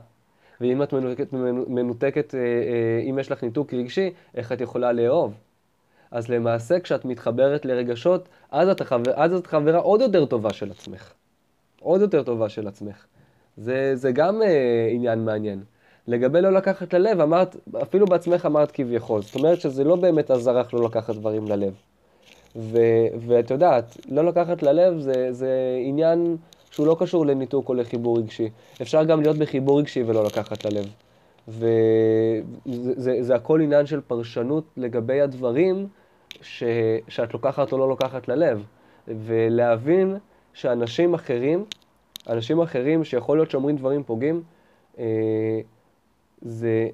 ואם 0.61 0.83
את 0.83 0.93
מנותקת, 0.93 1.33
מנותקת 1.69 2.35
אה, 2.35 2.41
אה, 2.41 3.11
אם 3.11 3.19
יש 3.19 3.31
לך 3.31 3.43
ניתוק 3.43 3.75
רגשי, 3.75 4.11
איך 4.35 4.53
את 4.53 4.61
יכולה 4.61 4.93
לאהוב? 4.93 5.35
אז 6.11 6.29
למעשה, 6.29 6.81
כשאת 6.81 7.05
מתחברת 7.05 7.65
לרגשות, 7.65 8.29
אז 8.51 8.69
את, 8.69 8.81
החבר, 8.81 9.13
אז 9.15 9.35
את 9.35 9.47
חברה 9.47 9.79
עוד 9.79 10.01
יותר 10.01 10.27
טובה 10.27 10.53
של 10.53 10.71
עצמך. 10.71 11.13
עוד 11.81 12.01
יותר 12.01 12.23
טובה 12.23 12.49
של 12.49 12.69
עצמך. 12.69 13.07
זה, 13.57 13.97
זה 13.97 14.13
גם 14.13 14.43
אה, 14.43 14.89
עניין 14.91 15.25
מעניין. 15.25 15.65
לגבי 16.09 16.41
לא 16.41 16.53
לקחת 16.53 16.95
ללב, 16.95 17.21
אמרת, 17.21 17.57
אפילו 17.83 18.07
בעצמך 18.07 18.47
אמרת 18.47 18.71
כביכול. 18.71 19.23
זאת 19.23 19.35
אומרת 19.35 19.61
שזה 19.61 19.85
לא 19.85 19.97
באמת 19.97 20.31
לך 20.31 20.75
לא 20.75 20.85
לקחת 20.85 21.15
דברים 21.15 21.49
ללב. 21.49 21.75
ואת 23.27 23.51
יודעת, 23.51 23.97
לא 24.09 24.25
לקחת 24.25 24.63
ללב 24.63 24.99
זה, 24.99 25.33
זה 25.33 25.79
עניין 25.85 26.37
שהוא 26.71 26.87
לא 26.87 26.97
קשור 27.01 27.27
לניתוק 27.27 27.69
או 27.69 27.75
לחיבור 27.75 28.19
רגשי. 28.19 28.51
אפשר 28.83 29.05
גם 29.05 29.21
להיות 29.21 29.37
בחיבור 29.37 29.79
רגשי 29.79 30.03
ולא 30.03 30.25
לקחת 30.25 30.65
ללב. 30.65 30.87
וזה 31.49 32.43
זה, 32.97 33.17
זה 33.21 33.35
הכל 33.35 33.61
עניין 33.61 33.87
של 33.87 34.01
פרשנות 34.01 34.65
לגבי 34.77 35.21
הדברים 35.21 35.87
ש, 36.43 36.63
שאת 37.09 37.35
לוקחת 37.35 37.73
או 37.73 37.79
לא 37.79 37.89
לוקחת 37.89 38.29
ללב. 38.29 38.63
ולהבין 39.09 40.17
שאנשים 40.55 41.15
אחרים, 41.15 41.65
אנשים 42.29 42.61
אחרים 42.61 43.05
שיכול 43.05 43.39
להיות 43.39 43.51
שאומרים 43.51 43.77
דברים 43.77 44.03
פוגעים, 44.03 44.43
אה, 44.99 45.05
זה 46.43 46.89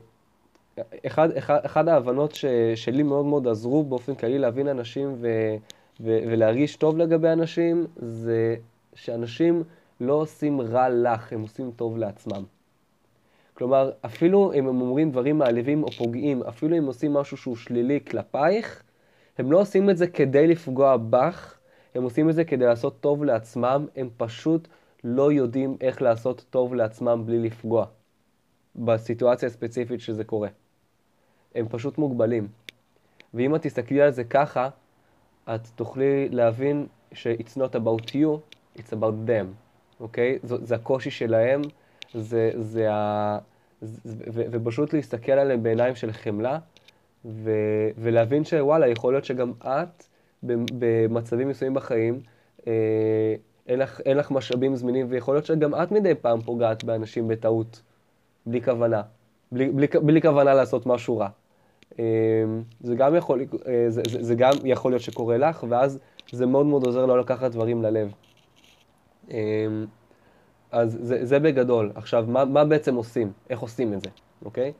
אחד, 1.06 1.36
אחד, 1.36 1.58
אחד 1.64 1.88
ההבנות 1.88 2.34
ש, 2.34 2.44
שלי 2.74 3.02
מאוד 3.02 3.24
מאוד 3.24 3.48
עזרו 3.48 3.84
באופן 3.84 4.14
כללי 4.14 4.38
להבין 4.38 4.68
אנשים 4.68 5.14
ו, 5.20 5.28
ו, 6.00 6.18
ולהרגיש 6.26 6.76
טוב 6.76 6.98
לגבי 6.98 7.28
אנשים, 7.28 7.86
זה 7.96 8.56
שאנשים 8.94 9.62
לא 10.00 10.12
עושים 10.12 10.60
רע 10.60 10.88
לך, 10.88 11.32
הם 11.32 11.42
עושים 11.42 11.70
טוב 11.76 11.98
לעצמם. 11.98 12.44
כלומר, 13.54 13.90
אפילו 14.00 14.52
אם 14.52 14.68
הם 14.68 14.80
אומרים 14.80 15.10
דברים 15.10 15.38
מעליבים 15.38 15.82
או 15.82 15.90
פוגעים, 15.90 16.42
אפילו 16.42 16.78
אם 16.78 16.86
עושים 16.86 17.14
משהו 17.14 17.36
שהוא 17.36 17.56
שלילי 17.56 18.00
כלפייך, 18.10 18.82
הם 19.38 19.52
לא 19.52 19.60
עושים 19.60 19.90
את 19.90 19.96
זה 19.96 20.06
כדי 20.06 20.46
לפגוע 20.46 20.96
בך, 20.96 21.58
הם 21.94 22.02
עושים 22.02 22.30
את 22.30 22.34
זה 22.34 22.44
כדי 22.44 22.64
לעשות 22.64 23.00
טוב 23.00 23.24
לעצמם, 23.24 23.86
הם 23.96 24.08
פשוט 24.16 24.68
לא 25.04 25.32
יודעים 25.32 25.76
איך 25.80 26.02
לעשות 26.02 26.44
טוב 26.50 26.74
לעצמם 26.74 27.22
בלי 27.26 27.38
לפגוע. 27.38 27.86
בסיטואציה 28.76 29.48
הספציפית 29.48 30.00
שזה 30.00 30.24
קורה. 30.24 30.48
הם 31.54 31.68
פשוט 31.68 31.98
מוגבלים. 31.98 32.48
ואם 33.34 33.54
את 33.54 33.62
תסתכלי 33.62 34.02
על 34.02 34.10
זה 34.10 34.24
ככה, 34.24 34.68
את 35.54 35.60
תוכלי 35.74 36.28
להבין 36.28 36.86
ש-it's 37.12 37.56
not 37.56 37.74
about 37.74 38.08
you, 38.08 38.58
it's 38.78 38.92
about 38.92 39.28
them, 39.28 39.46
אוקיי? 40.00 40.38
זה, 40.42 40.56
זה 40.62 40.74
הקושי 40.74 41.10
שלהם, 41.10 41.62
זה, 42.14 42.50
זה 42.56 42.92
ה... 42.92 43.38
זה, 43.80 44.24
ו, 44.32 44.42
ופשוט 44.50 44.92
להסתכל 44.92 45.32
עליהם 45.32 45.62
בעיניים 45.62 45.94
של 45.94 46.12
חמלה, 46.12 46.58
ו, 47.24 47.50
ולהבין 47.98 48.44
שוואלה, 48.44 48.88
יכול 48.88 49.12
להיות 49.12 49.24
שגם 49.24 49.52
את, 49.62 50.04
במצבים 50.78 51.48
מסוימים 51.48 51.74
בחיים, 51.74 52.20
אה, 52.66 53.34
אין 53.66 53.78
לך, 53.78 54.00
אין 54.00 54.16
לך 54.16 54.30
משאבים 54.30 54.76
זמינים, 54.76 55.06
ויכול 55.08 55.34
להיות 55.34 55.46
שגם 55.46 55.74
את 55.74 55.92
מדי 55.92 56.14
פעם 56.14 56.40
פוגעת 56.40 56.84
באנשים 56.84 57.28
בטעות, 57.28 57.82
בלי 58.46 58.62
כוונה, 58.62 59.02
בלי, 59.52 59.70
בלי, 59.70 59.86
בלי 60.02 60.22
כוונה 60.22 60.54
לעשות 60.54 60.86
משהו 60.86 61.18
רע. 61.18 61.28
אמ, 61.98 62.04
זה 62.80 62.94
גם 62.94 63.14
יכול, 63.14 63.40
אה, 63.40 63.84
זה, 63.88 64.02
זה, 64.08 64.22
זה 64.22 64.34
גם 64.34 64.52
יכול 64.64 64.92
להיות 64.92 65.02
שקורה 65.02 65.38
לך, 65.38 65.64
ואז 65.68 65.98
זה 66.32 66.46
מאוד 66.46 66.66
מאוד 66.66 66.86
עוזר 66.86 67.06
לא 67.06 67.20
לקחת 67.20 67.50
דברים 67.50 67.82
ללב. 67.82 68.12
אמ, 69.30 69.36
אז 70.70 70.98
זה, 71.00 71.24
זה 71.26 71.38
בגדול. 71.38 71.92
עכשיו, 71.94 72.24
מה, 72.28 72.44
מה 72.44 72.64
בעצם 72.64 72.94
עושים? 72.94 73.32
איך 73.50 73.60
עושים 73.60 73.94
את 73.94 74.00
זה, 74.00 74.10
אוקיי? 74.44 74.72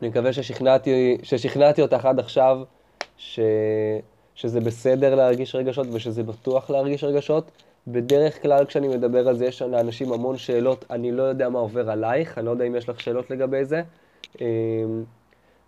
אני 0.00 0.08
מקווה 0.08 0.32
ששכנעתי, 0.32 1.18
ששכנעתי 1.22 1.82
אותך 1.82 2.04
עד 2.04 2.18
עכשיו 2.18 2.62
ש, 3.16 3.40
שזה 4.34 4.60
בסדר 4.60 5.14
להרגיש 5.14 5.54
רגשות 5.54 5.86
ושזה 5.92 6.22
בטוח 6.22 6.70
להרגיש 6.70 7.04
רגשות. 7.04 7.50
בדרך 7.86 8.42
כלל 8.42 8.64
כשאני 8.64 8.88
מדבר 8.88 9.28
על 9.28 9.36
זה 9.36 9.46
יש 9.46 9.62
לאנשים 9.62 10.12
המון 10.12 10.36
שאלות, 10.36 10.84
אני 10.90 11.12
לא 11.12 11.22
יודע 11.22 11.48
מה 11.48 11.58
עובר 11.58 11.90
עלייך, 11.90 12.38
אני 12.38 12.46
לא 12.46 12.50
יודע 12.50 12.64
אם 12.64 12.76
יש 12.76 12.88
לך 12.88 13.00
שאלות 13.00 13.30
לגבי 13.30 13.64
זה. 13.64 13.82
אמ, 14.40 15.04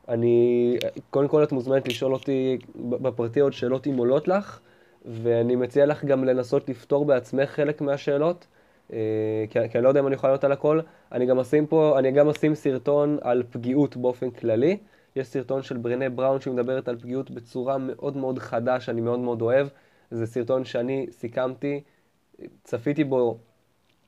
אני, 0.08 0.76
קודם 1.10 1.28
כל 1.28 1.42
את 1.42 1.52
מוזמנת 1.52 1.88
לשאול 1.88 2.12
אותי 2.12 2.58
בפרטי 2.76 3.40
עוד 3.40 3.52
שאלות 3.52 3.86
אם 3.86 3.96
עולות 3.96 4.28
לך, 4.28 4.60
ואני 5.04 5.56
מציע 5.56 5.86
לך 5.86 6.04
גם 6.04 6.24
לנסות 6.24 6.68
לפתור 6.68 7.04
בעצמך 7.04 7.50
חלק 7.50 7.80
מהשאלות, 7.80 8.46
כי, 8.88 8.96
כי 9.50 9.78
אני 9.78 9.84
לא 9.84 9.88
יודע 9.88 10.00
אם 10.00 10.06
אני 10.06 10.14
יכול 10.14 10.30
לענות 10.30 10.44
על 10.44 10.52
הכל. 10.52 10.80
אני 11.12 11.26
גם 11.26 11.38
אשים 11.38 11.66
פה, 11.66 11.98
אני 11.98 12.12
גם 12.12 12.28
אשים 12.28 12.54
סרטון 12.54 13.18
על 13.22 13.42
פגיעות 13.50 13.96
באופן 13.96 14.30
כללי. 14.30 14.78
יש 15.16 15.26
סרטון 15.26 15.62
של 15.62 15.76
ברנה 15.76 16.08
בראון 16.08 16.40
שמדברת 16.40 16.88
על 16.88 16.96
פגיעות 16.96 17.30
בצורה 17.30 17.78
מאוד 17.78 18.16
מאוד 18.16 18.38
חדה, 18.38 18.80
שאני 18.80 19.00
מאוד 19.00 19.18
מאוד 19.18 19.42
אוהב. 19.42 19.68
זה 20.10 20.26
סרטון 20.26 20.64
שאני 20.64 21.06
סיכמתי, 21.10 21.80
צפיתי 22.64 23.04
בו 23.04 23.38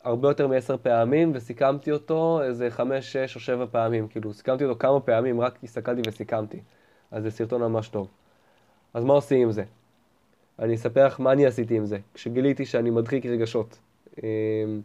הרבה 0.04 0.28
יותר 0.28 0.46
מעשר 0.46 0.76
פעמים, 0.76 1.32
וסיכמתי 1.34 1.92
אותו 1.92 2.42
איזה 2.42 2.70
חמש, 2.70 3.12
שש 3.12 3.34
או 3.34 3.40
שבע 3.40 3.66
פעמים. 3.70 4.08
כאילו, 4.08 4.32
סיכמתי 4.32 4.64
אותו 4.64 4.78
כמה 4.78 5.00
פעמים, 5.00 5.40
רק 5.40 5.58
הסתכלתי 5.64 6.00
וסיכמתי. 6.06 6.60
אז 7.10 7.22
זה 7.22 7.30
סרטון 7.30 7.60
ממש 7.60 7.88
טוב. 7.88 8.08
אז 8.94 9.04
מה 9.04 9.12
עושים 9.12 9.42
עם 9.42 9.52
זה? 9.52 9.64
אני 10.58 10.74
אספר 10.74 11.06
לך 11.06 11.20
מה 11.20 11.32
אני 11.32 11.46
עשיתי 11.46 11.76
עם 11.76 11.86
זה, 11.86 11.98
כשגיליתי 12.14 12.64
שאני 12.64 12.90
מדחיק 12.90 13.26
רגשות. 13.26 13.78
אמ, 14.22 14.80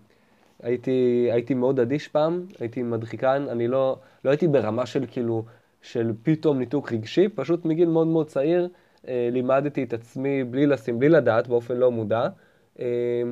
הייתי, 0.64 1.28
הייתי 1.32 1.54
מאוד 1.54 1.80
אדיש 1.80 2.08
פעם, 2.08 2.46
הייתי 2.60 2.84
מדחיקן, 2.84 3.46
אני 3.50 3.68
לא, 3.68 3.98
לא 4.26 4.30
הייתי 4.30 4.48
ברמה 4.48 4.86
של 4.86 5.06
כאילו, 5.12 5.44
של 5.82 6.12
פתאום 6.24 6.60
ניתוק 6.60 6.92
רגשי, 6.92 7.30
פשוט 7.30 7.66
מגיל 7.66 7.90
מאוד 7.90 8.08
מאוד 8.08 8.28
צעיר 8.28 8.70
אה, 9.08 9.30
לימדתי 9.32 9.84
את 9.84 9.94
עצמי 9.94 10.44
בלי 10.44 10.66
לשים, 10.66 11.00
בלי 11.00 11.10
לדעת, 11.10 11.48
באופן 11.48 11.78
לא 11.78 11.92
מודע, 11.92 12.28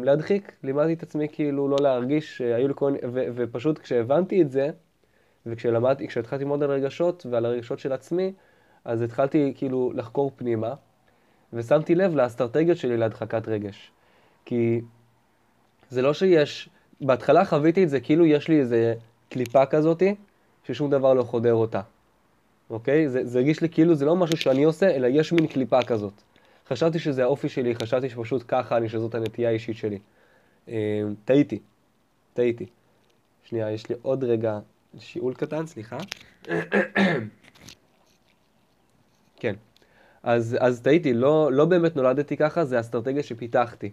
להדחיק, 0.04 0.52
לימדתי 0.64 0.94
את 0.94 1.04
עצמי 1.04 1.28
כאילו 1.32 1.68
לא 1.68 1.78
להרגיש, 1.82 2.42
היו 2.42 2.68
לי 2.68 2.74
כל 2.76 2.92
מיני, 2.92 3.04
ופשוט 3.36 3.80
כשהבנתי 3.80 4.42
את 4.42 4.52
זה, 4.52 4.70
וכשלמדתי, 5.46 6.08
כשהתחלתי 6.08 6.44
ללמוד 6.44 6.64
על 6.64 6.72
רגשות 6.72 7.26
ועל 7.30 7.46
הרגשות 7.46 7.80
של 7.80 7.94
עצמי, 7.94 8.34
אז 8.86 9.02
התחלתי 9.02 9.54
כאילו 9.56 9.92
לחקור 9.96 10.32
פנימה, 10.36 10.74
ושמתי 11.54 11.96
לב 11.96 12.16
לאסטרטגיות 12.16 12.78
שלי 12.78 12.98
להדחקת 12.98 13.48
רגש. 13.48 13.92
כי 14.46 14.82
זה 15.90 16.02
לא 16.02 16.14
שיש, 16.14 16.70
בהתחלה 17.02 17.46
חוויתי 17.46 17.84
את 17.84 17.90
זה 17.90 18.00
כאילו 18.00 18.26
יש 18.26 18.48
לי 18.48 18.60
איזה 18.60 18.94
קליפה 19.30 19.66
כזאתי, 19.66 20.16
ששום 20.64 20.92
דבר 20.92 21.14
לא 21.14 21.24
חודר 21.24 21.54
אותה. 21.54 21.82
אוקיי? 22.70 23.10
זה, 23.10 23.26
זה 23.26 23.40
הרגיש 23.40 23.62
לי 23.62 23.70
כאילו 23.70 23.96
זה 23.96 24.06
לא 24.06 24.16
משהו 24.16 24.38
שאני 24.38 24.64
עושה, 24.64 24.96
אלא 24.96 25.08
יש 25.08 25.34
מין 25.34 25.48
קליפה 25.48 25.82
כזאת. 25.82 26.14
חשבתי 26.72 27.00
שזה 27.00 27.24
האופי 27.24 27.50
שלי, 27.50 27.76
חשבתי 27.76 28.10
שפשוט 28.10 28.44
ככה 28.48 28.78
אני, 28.78 28.90
שזאת 28.90 29.16
הנטייה 29.16 29.50
האישית 29.50 29.78
שלי. 29.78 30.00
אה, 30.70 31.02
טעיתי, 31.26 31.60
טעיתי. 32.34 32.66
שנייה, 33.44 33.72
יש 33.72 33.90
לי 33.90 33.96
עוד 34.02 34.24
רגע 34.24 34.60
שיעול 35.00 35.34
קטן, 35.34 35.66
סליחה. 35.66 35.98
כן. 39.40 39.56
אז, 40.24 40.58
אז 40.60 40.82
טעיתי, 40.82 41.14
לא, 41.14 41.50
לא 41.52 41.66
באמת 41.66 41.96
נולדתי 41.96 42.38
ככה, 42.38 42.66
זה 42.66 42.80
אסטרטגיה 42.80 43.24
שפיתחתי. 43.24 43.92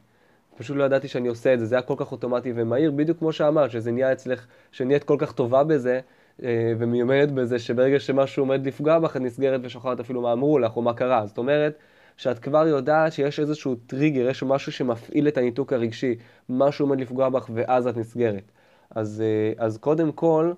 פשוט 0.59 0.77
לא 0.77 0.85
ידעתי 0.85 1.09
שאני 1.09 1.29
עושה 1.29 1.55
את 1.55 1.61
זה, 1.61 1.67
זה 1.67 1.75
היה 1.75 1.83
כל 1.83 1.95
כך 1.97 2.13
אוטומטי 2.13 2.53
ומהיר, 2.55 2.91
בדיוק 2.91 3.19
כמו 3.19 3.33
שאמרת, 3.33 3.71
שזה 3.71 3.93
נהיה 3.93 4.13
אצלך, 4.13 4.47
שנהיית 4.73 5.05
כל 5.05 5.17
כך 5.19 5.33
טובה 5.33 5.65
בזה, 5.65 6.01
אה, 6.43 6.73
ומיומנת 6.79 7.33
בזה, 7.33 7.59
שברגע 7.59 8.01
שמשהו 8.01 8.43
עומד 8.43 8.67
לפגוע 8.67 8.99
בך, 8.99 9.17
את 9.17 9.21
נסגרת 9.21 9.61
ושוכחת 9.65 10.01
אפילו 10.01 10.23
מה 10.23 10.33
אמרו 10.33 10.59
לך 10.59 10.77
או 10.77 10.83
מה 10.83 10.95
קרה. 10.95 11.27
זאת 11.27 11.39
אומרת, 11.39 11.79
שאת 12.19 12.39
כבר 12.39 12.67
יודעת 12.67 13.13
שיש 13.13 13.41
איזשהו 13.41 13.75
טריגר, 13.87 14.29
יש 14.29 14.43
משהו 14.43 14.73
שמפעיל 14.73 15.29
את 15.29 15.39
הניתוק 15.39 15.73
הרגשי, 15.73 16.15
משהו 16.49 16.85
עומד 16.85 17.01
לפגוע 17.01 17.29
בך 17.29 17.51
ואז 17.55 17.87
את 17.87 17.97
נסגרת. 17.97 18.53
אז, 18.91 19.23
אה, 19.27 19.65
אז 19.65 19.79
קודם 19.79 20.13
כל, 20.13 20.53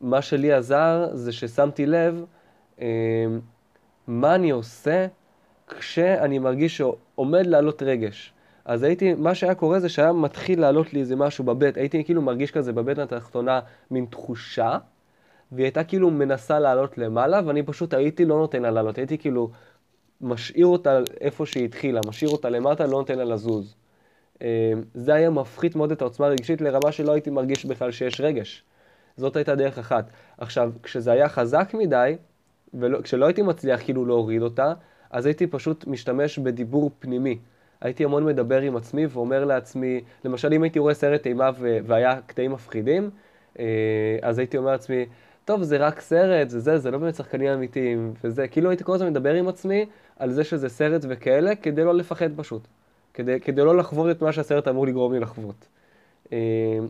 מה 0.00 0.22
שלי 0.22 0.52
עזר 0.52 1.08
זה 1.12 1.32
ששמתי 1.32 1.86
לב 1.86 2.24
אה, 2.80 2.86
מה 4.06 4.34
אני 4.34 4.50
עושה 4.50 5.06
כשאני 5.68 6.38
מרגיש 6.38 6.76
שעומד 6.76 7.46
לעלות 7.46 7.82
רגש. 7.82 8.32
אז 8.64 8.82
הייתי, 8.82 9.14
מה 9.14 9.34
שהיה 9.34 9.54
קורה 9.54 9.80
זה 9.80 9.88
שהיה 9.88 10.12
מתחיל 10.12 10.60
לעלות 10.60 10.92
לי 10.92 11.00
איזה 11.00 11.16
משהו 11.16 11.44
בבית, 11.44 11.76
הייתי 11.76 12.04
כאילו 12.04 12.22
מרגיש 12.22 12.50
כזה 12.50 12.72
בבטן 12.72 13.00
התחתונה 13.00 13.60
מין 13.90 14.06
תחושה, 14.10 14.78
והיא 15.52 15.64
הייתה 15.64 15.84
כאילו 15.84 16.10
מנסה 16.10 16.58
לעלות 16.58 16.98
למעלה, 16.98 17.40
ואני 17.46 17.62
פשוט 17.62 17.94
הייתי 17.94 18.24
לא 18.24 18.38
נותן 18.38 18.62
לה 18.62 18.70
לעלות, 18.70 18.98
הייתי 18.98 19.18
כאילו 19.18 19.50
משאיר 20.22 20.66
אותה 20.66 20.98
איפה 21.20 21.46
שהיא 21.46 21.64
התחילה, 21.64 22.00
משאיר 22.06 22.30
אותה 22.30 22.50
למטה, 22.50 22.86
לא 22.86 22.98
נותן 22.98 23.18
לה 23.18 23.24
לזוז. 23.24 23.74
אה, 24.42 24.72
זה 24.94 25.14
היה 25.14 25.30
מפחית 25.30 25.76
מאוד 25.76 25.92
את 25.92 26.02
העוצמה 26.02 26.26
הרגשית 26.26 26.60
לרמה 26.60 26.92
שלא 26.92 27.12
הייתי 27.12 27.30
מרגיש 27.30 27.64
בכלל 27.64 27.90
שיש 27.90 28.20
רגש. 28.20 28.64
זאת 29.16 29.36
הייתה 29.36 29.54
דרך 29.54 29.78
אחת. 29.78 30.10
עכשיו, 30.38 30.72
כשזה 30.82 31.12
היה 31.12 31.28
חזק 31.28 31.74
מדי, 31.74 32.16
וכשלא 32.74 33.26
הייתי 33.26 33.42
מצליח 33.42 33.82
כאילו 33.84 34.06
להוריד 34.06 34.42
אותה, 34.42 34.72
אז 35.10 35.26
הייתי 35.26 35.46
פשוט 35.46 35.86
משתמש 35.86 36.38
בדיבור 36.38 36.90
פנימי. 36.98 37.38
הייתי 37.80 38.04
המון 38.04 38.24
מדבר 38.24 38.60
עם 38.60 38.76
עצמי 38.76 39.06
ואומר 39.06 39.44
לעצמי, 39.44 40.00
למשל 40.24 40.52
אם 40.52 40.62
הייתי 40.62 40.78
רואה 40.78 40.94
סרט 40.94 41.26
אימה 41.26 41.50
והיה 41.58 42.20
קטעים 42.26 42.52
מפחידים, 42.52 43.10
אה, 43.58 43.64
אז 44.22 44.38
הייתי 44.38 44.56
אומר 44.56 44.70
לעצמי, 44.72 45.06
טוב, 45.44 45.62
זה 45.62 45.76
רק 45.76 46.00
סרט, 46.00 46.48
זה 46.48 46.60
זה, 46.60 46.78
זה 46.78 46.90
לא 46.90 46.98
באמת 46.98 47.14
שחקנים 47.14 47.48
אמיתיים, 47.48 48.14
וזה, 48.24 48.48
כאילו 48.48 48.70
הייתי 48.70 48.84
כל 48.84 48.94
הזמן 48.94 49.08
מדבר 49.08 49.34
עם 49.34 49.48
עצמי 49.48 49.86
על 50.18 50.30
זה 50.30 50.44
שזה 50.44 50.68
סרט 50.68 51.04
וכאלה, 51.08 51.54
כדי 51.54 51.84
לא 51.84 51.94
לפחד 51.94 52.28
פשוט. 52.36 52.62
כדי, 53.14 53.40
כדי 53.40 53.64
לא 53.64 53.76
לחוות 53.76 54.16
את 54.16 54.22
מה 54.22 54.32
שהסרט 54.32 54.68
אמור 54.68 54.86
לגרום 54.86 55.12
לי 55.12 55.20
לחוות. 55.20 55.68
אה, 56.32 56.38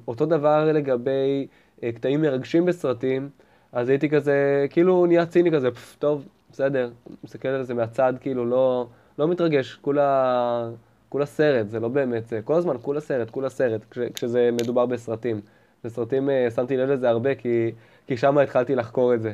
אותו 0.08 0.26
דבר 0.26 0.72
לגבי 0.72 1.46
אה, 1.82 1.92
קטעים 1.92 2.22
מרגשים 2.22 2.64
בסרטים, 2.64 3.28
אז 3.72 3.88
הייתי 3.88 4.08
כזה, 4.08 4.66
כאילו 4.70 5.06
נהיה 5.06 5.26
ציני 5.26 5.50
כזה, 5.50 5.70
פף, 5.70 5.96
טוב, 5.98 6.28
בסדר, 6.52 6.90
מסתכל 7.24 7.48
על 7.48 7.62
זה 7.62 7.74
מהצד, 7.74 8.12
כאילו 8.20 8.44
לא, 8.46 8.87
לא 9.18 9.28
מתרגש, 9.28 9.74
כולה, 9.74 10.70
כולה 11.08 11.26
סרט, 11.26 11.68
זה 11.68 11.80
לא 11.80 11.88
באמת 11.88 12.26
זה, 12.26 12.40
כל 12.44 12.54
הזמן 12.54 12.76
כולה 12.82 13.00
סרט, 13.00 13.30
כולה 13.30 13.48
סרט, 13.50 13.80
כש, 13.90 13.98
כשזה 13.98 14.50
מדובר 14.52 14.87
בסרטים. 14.87 15.40
בסרטים 15.85 16.30
אה, 16.30 16.50
שמתי 16.50 16.76
לב 16.76 16.90
לזה 16.90 17.08
הרבה, 17.08 17.35
כי, 17.35 17.72
כי 18.06 18.16
שם 18.16 18.38
התחלתי 18.38 18.74
לחקור 18.74 19.14
את 19.14 19.22
זה. 19.22 19.32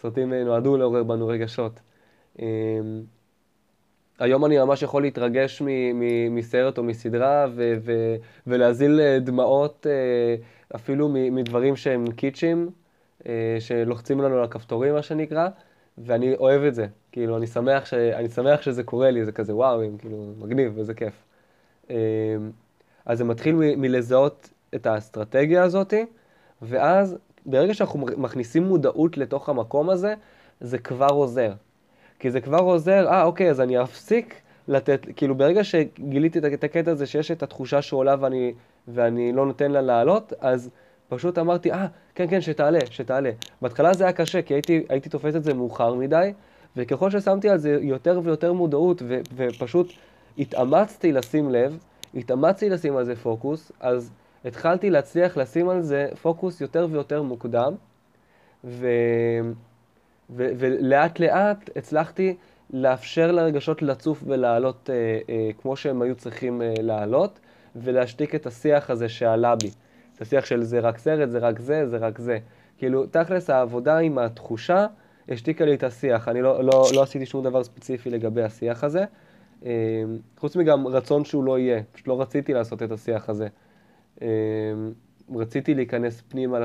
סרטים 0.00 0.32
נועדו 0.32 0.76
לעורר 0.76 1.02
בנו 1.02 1.26
רגשות. 1.26 1.80
היום 4.18 4.44
אני 4.44 4.58
ממש 4.58 4.82
יכול 4.82 5.02
להתרגש 5.02 5.62
מסרט 6.30 6.78
או 6.78 6.82
מסדרה 6.82 7.46
ו- 7.54 7.74
ו- 7.84 8.16
ולהזיל 8.46 9.00
אה, 9.00 9.18
דמעות 9.18 9.86
אפילו 10.74 11.08
מדברים 11.08 11.76
שהם 11.76 12.10
קיצ'ים, 12.10 12.70
שלוחצים 13.58 14.20
לנו 14.20 14.36
על 14.38 14.44
הכפתורים, 14.44 14.94
מה 14.94 15.02
שנקרא, 15.02 15.48
ואני 15.98 16.34
אוהב 16.34 16.62
את 16.62 16.74
זה. 16.74 16.86
כאילו, 17.12 17.36
אני 17.36 17.46
שמח, 17.46 17.86
ש... 17.86 17.94
אני 17.94 18.28
שמח 18.28 18.62
שזה 18.62 18.82
קורה 18.82 19.10
לי, 19.10 19.24
זה 19.24 19.32
כזה 19.32 19.54
וואו, 19.54 19.80
כאילו, 19.98 20.34
מגניב 20.38 20.72
וזה 20.76 20.94
כיף. 20.94 21.24
אז 23.06 23.18
זה 23.18 23.24
מתחיל 23.24 23.54
מ- 23.54 23.80
מלזהות 23.80 24.50
את 24.74 24.86
האסטרטגיה 24.86 25.62
הזאת, 25.62 25.94
ואז 26.62 27.16
ברגע 27.46 27.74
שאנחנו 27.74 27.98
מכניסים 27.98 28.62
מודעות 28.62 29.18
לתוך 29.18 29.48
המקום 29.48 29.90
הזה, 29.90 30.14
זה 30.60 30.78
כבר 30.78 31.08
עוזר. 31.10 31.52
כי 32.18 32.30
זה 32.30 32.40
כבר 32.40 32.58
עוזר, 32.58 33.08
אה, 33.08 33.22
אוקיי, 33.22 33.50
אז 33.50 33.60
אני 33.60 33.82
אפסיק 33.82 34.34
לתת, 34.68 35.06
כאילו 35.16 35.34
ברגע 35.34 35.64
שגיליתי 35.64 36.38
את 36.38 36.64
הקטע 36.64 36.90
הזה 36.90 37.06
שיש 37.06 37.30
את 37.30 37.42
התחושה 37.42 37.82
שעולה 37.82 38.14
ואני, 38.20 38.52
ואני 38.88 39.32
לא 39.32 39.46
נותן 39.46 39.70
לה 39.70 39.80
לעלות, 39.80 40.32
אז 40.40 40.70
פשוט 41.08 41.38
אמרתי, 41.38 41.72
אה, 41.72 41.86
כן, 42.14 42.26
כן, 42.30 42.40
שתעלה, 42.40 42.78
שתעלה. 42.90 43.30
בהתחלה 43.62 43.94
זה 43.94 44.04
היה 44.04 44.12
קשה, 44.12 44.42
כי 44.42 44.54
הייתי, 44.54 44.84
הייתי 44.88 45.08
תופס 45.08 45.36
את 45.36 45.44
זה 45.44 45.54
מאוחר 45.54 45.94
מדי, 45.94 46.32
וככל 46.76 47.10
ששמתי 47.10 47.48
על 47.48 47.58
זה 47.58 47.78
יותר 47.80 48.20
ויותר 48.24 48.52
מודעות, 48.52 49.02
ו, 49.06 49.20
ופשוט 49.36 49.92
התאמצתי 50.38 51.12
לשים 51.12 51.50
לב, 51.50 51.78
התאמצתי 52.14 52.70
לשים 52.70 52.96
על 52.96 53.04
זה 53.04 53.16
פוקוס, 53.16 53.72
אז 53.80 54.10
התחלתי 54.44 54.90
להצליח 54.90 55.36
לשים 55.36 55.68
על 55.68 55.82
זה 55.82 56.08
פוקוס 56.22 56.60
יותר 56.60 56.86
ויותר 56.90 57.22
מוקדם, 57.22 57.74
ו... 58.64 58.86
ו... 60.30 60.50
ולאט 60.58 61.20
לאט 61.20 61.70
הצלחתי 61.76 62.36
לאפשר 62.70 63.32
לרגשות 63.32 63.82
לצוף 63.82 64.22
ולעלות 64.26 64.90
אה, 64.90 65.18
אה, 65.28 65.50
כמו 65.62 65.76
שהם 65.76 66.02
היו 66.02 66.14
צריכים 66.14 66.62
אה, 66.62 66.74
לעלות, 66.78 67.40
ולהשתיק 67.76 68.34
את 68.34 68.46
השיח 68.46 68.90
הזה 68.90 69.08
שעלה 69.08 69.56
בי. 69.56 69.70
את 70.16 70.20
השיח 70.20 70.44
של 70.44 70.62
זה 70.62 70.80
רק 70.80 70.98
סרט, 70.98 71.30
זה 71.30 71.38
רק 71.38 71.58
זה, 71.58 71.88
זה 71.88 71.96
רק 71.96 72.18
זה. 72.18 72.38
כאילו, 72.78 73.06
תכלס 73.06 73.50
העבודה 73.50 73.98
עם 73.98 74.18
התחושה 74.18 74.86
השתיקה 75.28 75.64
לי 75.64 75.74
את 75.74 75.82
השיח. 75.82 76.28
אני 76.28 76.42
לא, 76.42 76.64
לא, 76.64 76.86
לא 76.94 77.02
עשיתי 77.02 77.26
שום 77.26 77.44
דבר 77.44 77.64
ספציפי 77.64 78.10
לגבי 78.10 78.42
השיח 78.42 78.84
הזה. 78.84 79.04
אה, 79.66 79.70
חוץ 80.38 80.56
מגם 80.56 80.86
רצון 80.86 81.24
שהוא 81.24 81.44
לא 81.44 81.58
יהיה, 81.58 81.82
פשוט 81.92 82.08
לא 82.08 82.20
רציתי 82.20 82.54
לעשות 82.54 82.82
את 82.82 82.92
השיח 82.92 83.28
הזה. 83.28 83.48
אמ, 84.22 84.26
רציתי 85.34 85.74
להיכנס 85.74 86.22
פנימה 86.28 86.58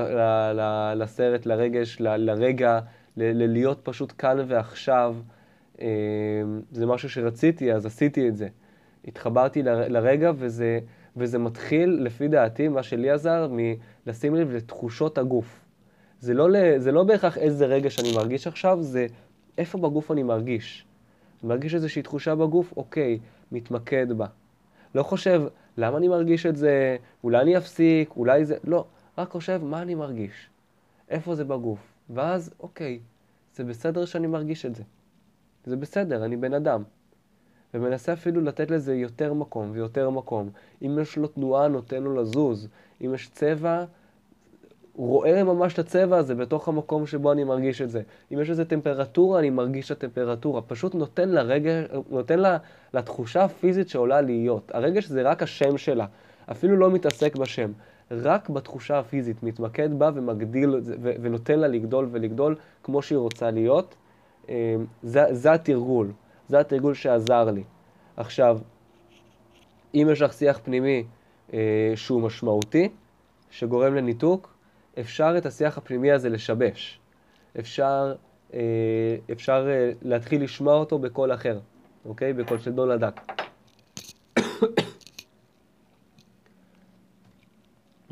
לסרט, 0.94 1.46
לרגש, 1.46 1.96
לרגע, 2.00 2.80
ללהיות 3.16 3.80
פשוט 3.82 4.12
כאן 4.18 4.36
ועכשיו. 4.48 5.16
אמ, 5.80 5.86
זה 6.72 6.86
משהו 6.86 7.10
שרציתי, 7.10 7.72
אז 7.72 7.86
עשיתי 7.86 8.28
את 8.28 8.36
זה. 8.36 8.48
התחברתי 9.08 9.62
לרגע, 9.62 10.32
וזה, 10.36 10.80
וזה 11.16 11.38
מתחיל, 11.38 11.98
לפי 12.02 12.28
דעתי, 12.28 12.68
מה 12.68 12.82
שלי 12.82 13.10
עזר, 13.10 13.48
מלשים 14.06 14.34
לב 14.34 14.50
לתחושות 14.50 15.18
הגוף. 15.18 15.64
זה 16.20 16.34
לא, 16.34 16.48
זה 16.78 16.92
לא 16.92 17.04
בהכרח 17.04 17.38
איזה 17.38 17.66
רגע 17.66 17.90
שאני 17.90 18.14
מרגיש 18.16 18.46
עכשיו, 18.46 18.78
זה 18.82 19.06
איפה 19.58 19.78
בגוף 19.78 20.10
אני 20.10 20.22
מרגיש. 20.22 20.86
אני 21.42 21.48
מרגיש 21.48 21.74
איזושהי 21.74 22.02
תחושה 22.02 22.34
בגוף, 22.34 22.72
אוקיי, 22.76 23.18
מתמקד 23.52 24.12
בה. 24.12 24.26
לא 24.94 25.02
חושב, 25.02 25.42
למה 25.76 25.98
אני 25.98 26.08
מרגיש 26.08 26.46
את 26.46 26.56
זה, 26.56 26.96
אולי 27.24 27.42
אני 27.42 27.56
אפסיק, 27.56 28.10
אולי 28.16 28.44
זה, 28.44 28.56
לא, 28.64 28.84
רק 29.18 29.30
חושב, 29.30 29.60
מה 29.64 29.82
אני 29.82 29.94
מרגיש, 29.94 30.48
איפה 31.08 31.34
זה 31.34 31.44
בגוף, 31.44 31.91
ואז, 32.14 32.50
אוקיי, 32.60 33.00
זה 33.54 33.64
בסדר 33.64 34.04
שאני 34.04 34.26
מרגיש 34.26 34.66
את 34.66 34.74
זה. 34.74 34.82
זה 35.64 35.76
בסדר, 35.76 36.24
אני 36.24 36.36
בן 36.36 36.54
אדם. 36.54 36.82
ומנסה 37.74 38.12
אפילו 38.12 38.40
לתת 38.40 38.70
לזה 38.70 38.94
יותר 38.94 39.32
מקום 39.32 39.70
ויותר 39.72 40.10
מקום. 40.10 40.50
אם 40.82 40.98
יש 41.02 41.16
לו 41.16 41.28
תנועה, 41.28 41.68
נותן 41.68 42.02
לו 42.02 42.22
לזוז. 42.22 42.68
אם 43.04 43.14
יש 43.14 43.30
צבע, 43.30 43.84
רואה 44.94 45.44
ממש 45.44 45.74
את 45.74 45.78
הצבע 45.78 46.16
הזה 46.16 46.34
בתוך 46.34 46.68
המקום 46.68 47.06
שבו 47.06 47.32
אני 47.32 47.44
מרגיש 47.44 47.82
את 47.82 47.90
זה. 47.90 48.02
אם 48.32 48.40
יש 48.40 48.50
איזו 48.50 48.64
טמפרטורה, 48.64 49.38
אני 49.38 49.50
מרגיש 49.50 49.92
את 49.92 50.04
הטמפרטורה. 50.04 50.62
פשוט 50.62 50.94
נותן 50.94 51.28
לרגש, 51.28 51.84
נותן 52.10 52.38
לה, 52.38 52.58
לתחושה 52.94 53.44
הפיזית 53.44 53.88
שעולה 53.88 54.20
להיות. 54.20 54.70
הרגש 54.74 55.06
זה 55.06 55.22
רק 55.22 55.42
השם 55.42 55.78
שלה. 55.78 56.06
אפילו 56.50 56.76
לא 56.76 56.90
מתעסק 56.90 57.36
בשם. 57.36 57.72
רק 58.12 58.48
בתחושה 58.48 58.98
הפיזית, 58.98 59.42
מתמקד 59.42 59.98
בה 59.98 60.10
ומגדיל, 60.14 60.80
ונותן 61.00 61.58
לה 61.58 61.68
לגדול 61.68 62.08
ולגדול 62.12 62.56
כמו 62.82 63.02
שהיא 63.02 63.18
רוצה 63.18 63.50
להיות. 63.50 63.94
אה, 64.48 64.76
זה, 65.02 65.24
זה 65.30 65.52
התרגול. 65.52 66.12
זה 66.48 66.60
התרגול 66.60 66.94
שעזר 66.94 67.44
לי. 67.50 67.62
עכשיו, 68.16 68.58
אם 69.94 70.08
יש 70.12 70.22
לך 70.22 70.32
שיח 70.32 70.60
פנימי 70.62 71.04
אה, 71.52 71.92
שהוא 71.94 72.22
משמעותי, 72.22 72.88
שגורם 73.50 73.94
לניתוק, 73.94 74.54
אפשר 75.00 75.34
את 75.38 75.46
השיח 75.46 75.78
הפנימי 75.78 76.12
הזה 76.12 76.28
לשבש. 76.28 77.00
אפשר, 77.58 78.14
אה, 78.54 78.60
אפשר 79.32 79.68
להתחיל 80.02 80.42
לשמוע 80.42 80.74
אותו 80.74 80.98
בקול 80.98 81.34
אחר, 81.34 81.58
אוקיי? 82.04 82.32
בקול 82.32 82.58
של 82.58 82.72
דונלד 82.72 82.90
דאק. 82.90 83.20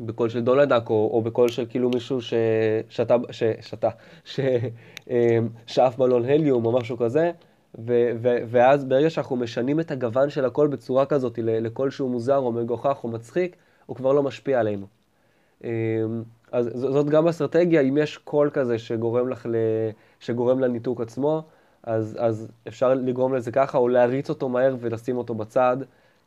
בקול 0.05 0.29
של 0.29 0.41
דונלד 0.41 0.59
דאק, 0.59 0.89
או, 0.89 1.09
או 1.13 1.21
בקול 1.21 1.49
של 1.49 1.65
כאילו 1.69 1.89
מישהו 1.89 2.19
ששתה, 2.21 3.15
ששתה, 3.31 3.89
ששאף 4.25 5.97
בלון 5.97 6.25
הליום 6.25 6.65
או 6.65 6.71
משהו 6.71 6.97
כזה, 6.97 7.31
ו- 7.79 8.11
ו- 8.21 8.37
ואז 8.47 8.85
ברגע 8.85 9.09
שאנחנו 9.09 9.35
משנים 9.35 9.79
את 9.79 9.91
הגוון 9.91 10.29
של 10.29 10.45
הקול 10.45 10.67
בצורה 10.67 11.05
כזאת 11.05 11.39
לקול 11.43 11.89
שהוא 11.89 12.09
מוזר 12.11 12.37
או 12.37 12.51
מגוחך 12.51 13.03
או 13.03 13.09
מצחיק, 13.09 13.55
הוא 13.85 13.95
כבר 13.95 14.13
לא 14.13 14.23
משפיע 14.23 14.59
עלינו. 14.59 14.87
אמ, 15.63 15.69
אז 16.51 16.69
זאת 16.75 17.09
גם 17.09 17.27
אסטרטגיה, 17.27 17.81
אם 17.81 17.97
יש 17.97 18.17
קול 18.17 18.49
כזה 18.53 18.79
שגורם, 18.79 19.29
לך 19.29 19.45
ל... 19.45 19.55
שגורם 20.19 20.59
לניתוק 20.59 21.01
עצמו, 21.01 21.43
אז, 21.83 22.17
אז 22.19 22.51
אפשר 22.67 22.93
לגרום 22.93 23.33
לזה 23.33 23.51
ככה, 23.51 23.77
או 23.77 23.87
להריץ 23.87 24.29
אותו 24.29 24.49
מהר 24.49 24.75
ולשים 24.79 25.17
אותו 25.17 25.35
בצד, 25.35 25.77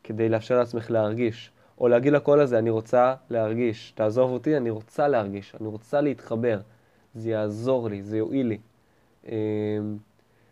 כדי 0.05 0.29
לאפשר 0.29 0.59
לעצמך 0.59 0.91
להרגיש. 0.91 1.51
או 1.79 1.89
להגיד 1.89 2.13
לקול 2.13 2.41
הזה, 2.41 2.59
אני 2.59 2.71
רוצה 2.71 3.15
להרגיש, 3.31 3.93
תעזוב 3.95 4.31
אותי, 4.31 4.57
אני 4.57 4.71
רוצה 4.71 5.09
להרגיש, 5.09 5.55
אני 5.61 5.69
רוצה 5.69 6.01
להתחבר, 6.01 6.61
זה 7.15 7.31
יעזור 7.31 7.89
לי, 7.89 8.03
זה 8.03 8.19
יועיל 8.19 8.47
לי. 8.47 8.59
אמ, 9.27 9.33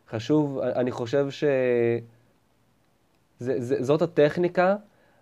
חשוב, 0.08 0.58
אני 0.58 0.90
חושב 0.90 1.26
שזאת 3.40 4.02
הטכניקה, 4.02 4.76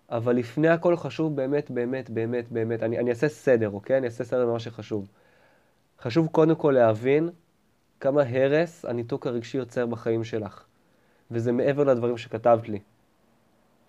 אבל 0.09 0.35
לפני 0.35 0.69
הכל 0.69 0.97
חשוב 0.97 1.35
באמת, 1.35 1.71
באמת, 1.71 2.09
באמת, 2.09 2.51
באמת, 2.51 2.83
אני, 2.83 2.99
אני 2.99 3.09
אעשה 3.09 3.27
סדר, 3.27 3.69
אוקיי? 3.69 3.97
אני 3.97 4.05
אעשה 4.05 4.23
סדר 4.23 4.45
במה 4.45 4.59
שחשוב. 4.59 5.07
חשוב 6.01 6.27
קודם 6.27 6.55
כל 6.55 6.71
להבין 6.71 7.29
כמה 7.99 8.21
הרס 8.21 8.85
הניתוק 8.85 9.27
הרגשי 9.27 9.57
יוצר 9.57 9.85
בחיים 9.85 10.23
שלך. 10.23 10.63
וזה 11.31 11.51
מעבר 11.51 11.83
לדברים 11.83 12.17
שכתבת 12.17 12.69
לי. 12.69 12.79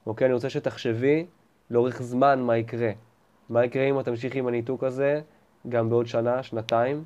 אוקיי? 0.07 0.27
אני 0.27 0.35
רוצה 0.35 0.51
שתחשבי 0.51 1.27
לאורך 1.73 2.03
זמן 2.03 2.41
מה 2.41 2.57
יקרה. 2.57 2.91
מה 3.49 3.65
יקרה 3.65 3.85
אם 3.85 4.01
את 4.01 4.05
תמשיכי 4.05 4.39
עם 4.39 4.47
הניתוק 4.47 4.85
הזה 4.85 5.21
גם 5.69 5.91
בעוד 5.91 6.07
שנה, 6.07 6.43
שנתיים, 6.43 7.05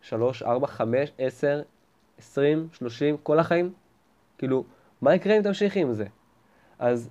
שלוש, 0.00 0.42
ארבע, 0.42 0.66
חמש, 0.66 1.12
עשר, 1.18 1.62
20, 2.18 2.68
30, 2.72 3.16
כל 3.22 3.38
החיים? 3.38 3.72
כאילו, 4.38 4.64
מה 5.00 5.14
יקרה 5.14 5.36
אם 5.36 5.42
תמשיכי 5.42 5.80
עם 5.80 5.92
זה? 5.92 6.06
אז 6.78 7.10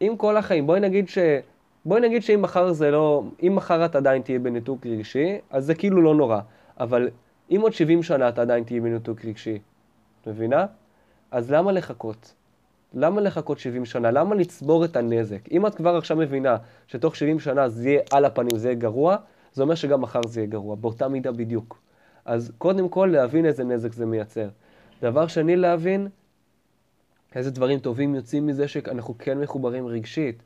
אם 0.00 0.14
כל 0.16 0.36
החיים, 0.36 0.66
בואי 0.66 0.80
נגיד 0.80 1.08
ש... 1.08 1.18
בואי 1.84 2.00
נגיד 2.00 2.22
שאם 2.22 2.42
מחר 2.42 2.72
זה 2.72 2.90
לא... 2.90 3.22
אם 3.42 3.52
מחר 3.56 3.84
את 3.84 3.96
עדיין 3.96 4.22
תהיה 4.22 4.38
בניתוק 4.38 4.86
רגשי, 4.86 5.38
אז 5.50 5.64
זה 5.64 5.74
כאילו 5.74 6.02
לא 6.02 6.14
נורא. 6.14 6.40
אבל 6.80 7.08
אם 7.50 7.60
עוד 7.60 7.72
70 7.72 8.02
שנה 8.02 8.28
את 8.28 8.38
עדיין 8.38 8.64
תהיה 8.64 8.80
בניתוק 8.80 9.24
רגשי, 9.24 9.58
את 10.20 10.28
מבינה? 10.28 10.66
אז 11.30 11.50
למה 11.50 11.72
לחכות? 11.72 12.34
למה 12.96 13.20
לחכות 13.20 13.58
70 13.58 13.84
שנה? 13.84 14.10
למה 14.10 14.34
לצבור 14.34 14.84
את 14.84 14.96
הנזק? 14.96 15.52
אם 15.52 15.66
את 15.66 15.74
כבר 15.74 15.96
עכשיו 15.96 16.16
מבינה 16.16 16.56
שתוך 16.86 17.16
70 17.16 17.40
שנה 17.40 17.68
זה 17.68 17.88
יהיה 17.88 18.02
על 18.12 18.24
הפנים, 18.24 18.56
זה 18.58 18.68
יהיה 18.68 18.78
גרוע, 18.78 19.16
זה 19.52 19.62
אומר 19.62 19.74
שגם 19.74 20.00
מחר 20.00 20.20
זה 20.26 20.40
יהיה 20.40 20.50
גרוע, 20.50 20.76
באותה 20.76 21.08
מידה 21.08 21.32
בדיוק. 21.32 21.80
אז 22.24 22.52
קודם 22.58 22.88
כל 22.88 23.08
להבין 23.12 23.46
איזה 23.46 23.64
נזק 23.64 23.92
זה 23.92 24.06
מייצר. 24.06 24.48
דבר 25.02 25.26
שני, 25.26 25.56
להבין 25.56 26.08
איזה 27.34 27.50
דברים 27.50 27.78
טובים 27.78 28.14
יוצאים 28.14 28.46
מזה 28.46 28.68
שאנחנו 28.68 29.18
כן 29.18 29.38
מחוברים 29.38 29.86
רגשית. 29.86 30.42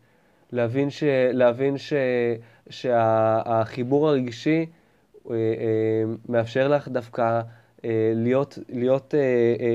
להבין, 0.52 0.90
ש, 0.90 1.04
להבין 1.32 1.78
ש, 1.78 1.92
שהחיבור 2.70 4.08
הרגשי 4.08 4.66
אה, 5.30 5.34
אה, 5.34 6.04
מאפשר 6.28 6.68
לך 6.68 6.88
דווקא 6.88 7.40
אה, 7.84 8.12
להיות, 8.14 8.58
להיות, 8.68 9.14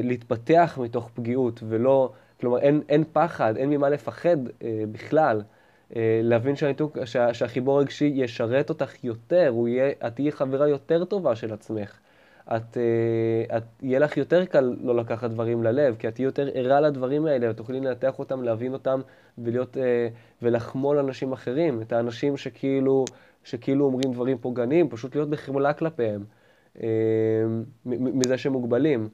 להתפתח 0.03 0.79
מתוך 0.81 1.09
פגיעות, 1.13 1.63
ולא, 1.67 2.11
כלומר, 2.39 2.59
אין, 2.59 2.81
אין 2.89 3.03
פחד, 3.13 3.57
אין 3.57 3.69
ממה 3.69 3.89
לפחד 3.89 4.37
בכלל. 4.91 5.41
להבין 6.23 6.55
שהניתוק, 6.55 6.97
שה, 7.05 7.33
שהחיבור 7.33 7.77
הרגשי 7.77 8.11
ישרת 8.15 8.69
אותך 8.69 9.03
יותר, 9.03 9.53
יהיה, 9.67 9.91
את 10.07 10.15
תהיי 10.15 10.31
חברה 10.31 10.67
יותר 10.67 11.05
טובה 11.05 11.35
של 11.35 11.53
עצמך. 11.53 11.99
את, 12.47 12.77
אה, 12.77 13.57
את, 13.57 13.63
יהיה 13.81 13.99
לך 13.99 14.17
יותר 14.17 14.45
קל 14.45 14.75
לא 14.81 14.95
לקחת 14.95 15.29
דברים 15.29 15.63
ללב, 15.63 15.95
כי 15.99 16.07
את 16.07 16.15
תהיי 16.15 16.25
יותר 16.25 16.49
ערה 16.53 16.81
לדברים 16.81 17.25
האלה, 17.25 17.49
את 17.49 17.57
תוכלי 17.57 17.79
לנתח 17.79 18.19
אותם, 18.19 18.43
להבין 18.43 18.73
אותם 18.73 19.01
ולהיות, 19.37 19.77
אה, 19.77 20.07
ולחמול 20.41 20.97
אנשים 20.97 21.31
אחרים, 21.33 21.81
את 21.81 21.93
האנשים 21.93 22.37
שכאילו, 22.37 23.05
שכאילו 23.43 23.85
אומרים 23.85 24.13
דברים 24.13 24.37
פוגעניים, 24.37 24.89
פשוט 24.89 25.15
להיות 25.15 25.29
בחמלה 25.29 25.73
כלפיהם, 25.73 26.23
אה, 26.81 26.87
מזה 27.85 28.37
שהם 28.37 28.51
מוגבלים. 28.51 29.09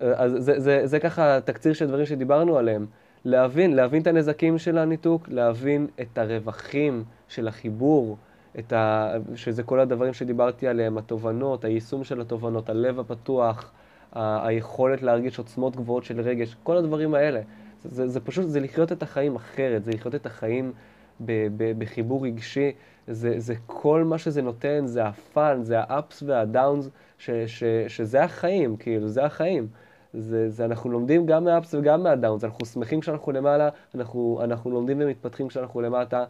אז 0.00 0.32
זה, 0.38 0.60
זה, 0.60 0.86
זה 0.86 1.00
ככה 1.00 1.40
תקציר 1.40 1.72
של 1.72 1.86
דברים 1.86 2.06
שדיברנו 2.06 2.58
עליהם. 2.58 2.86
להבין, 3.24 3.76
להבין 3.76 4.02
את 4.02 4.06
הנזקים 4.06 4.58
של 4.58 4.78
הניתוק, 4.78 5.28
להבין 5.28 5.86
את 6.00 6.18
הרווחים 6.18 7.04
של 7.28 7.48
החיבור. 7.48 8.16
את 8.58 8.72
ה... 8.72 9.12
שזה 9.34 9.62
כל 9.62 9.80
הדברים 9.80 10.12
שדיברתי 10.12 10.68
עליהם, 10.68 10.98
התובנות, 10.98 11.64
היישום 11.64 12.04
של 12.04 12.20
התובנות, 12.20 12.68
הלב 12.68 13.00
הפתוח, 13.00 13.72
ה... 14.12 14.46
היכולת 14.46 15.02
להרגיש 15.02 15.38
עוצמות 15.38 15.76
גבוהות 15.76 16.04
של 16.04 16.20
רגש, 16.20 16.56
כל 16.62 16.76
הדברים 16.76 17.14
האלה. 17.14 17.40
זה, 17.84 18.08
זה 18.08 18.20
פשוט, 18.20 18.46
זה 18.48 18.60
לחיות 18.60 18.92
את 18.92 19.02
החיים 19.02 19.36
אחרת, 19.36 19.84
זה 19.84 19.90
לחיות 19.90 20.14
את 20.14 20.26
החיים 20.26 20.72
ב, 21.20 21.46
ב, 21.56 21.78
בחיבור 21.78 22.24
רגשי, 22.26 22.72
זה, 23.08 23.34
זה 23.38 23.54
כל 23.66 24.04
מה 24.04 24.18
שזה 24.18 24.42
נותן, 24.42 24.86
זה 24.86 25.04
הפאן, 25.04 25.62
זה 25.62 25.76
האפס 25.80 26.22
והדאונס, 26.22 26.88
ש, 27.18 27.30
ש, 27.30 27.64
שזה 27.88 28.24
החיים, 28.24 28.76
כאילו, 28.76 29.08
זה 29.08 29.24
החיים. 29.24 29.68
זה, 30.14 30.50
זה 30.50 30.64
אנחנו 30.64 30.90
לומדים 30.90 31.26
גם 31.26 31.44
מהאפס 31.44 31.74
וגם 31.74 32.02
מהדאונס, 32.02 32.44
אנחנו 32.44 32.66
שמחים 32.66 33.00
כשאנחנו 33.00 33.32
למעלה, 33.32 33.68
אנחנו, 33.94 34.40
אנחנו 34.44 34.70
לומדים 34.70 34.96
ומתפתחים 35.00 35.48
כשאנחנו 35.48 35.80
למטה, 35.80 36.24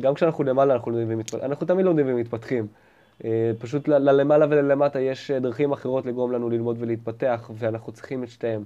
גם 0.00 0.14
כשאנחנו 0.14 0.44
למעלה 0.44 0.74
אנחנו 0.74 0.90
לומדים 0.90 1.08
ומתפתחים, 1.10 1.44
אנחנו 1.44 1.66
תמיד 1.66 1.84
לומדים 1.84 2.06
ומתפתחים. 2.08 2.66
אה, 3.24 3.50
פשוט 3.58 3.88
ללמעלה 3.88 4.46
וללמטה 4.50 5.00
יש 5.00 5.30
דרכים 5.30 5.72
אחרות 5.72 6.06
לגרום 6.06 6.32
לנו 6.32 6.50
ללמוד 6.50 6.76
ולהתפתח, 6.80 7.50
ואנחנו 7.54 7.92
צריכים 7.92 8.22
את 8.22 8.28
שתיהם. 8.28 8.64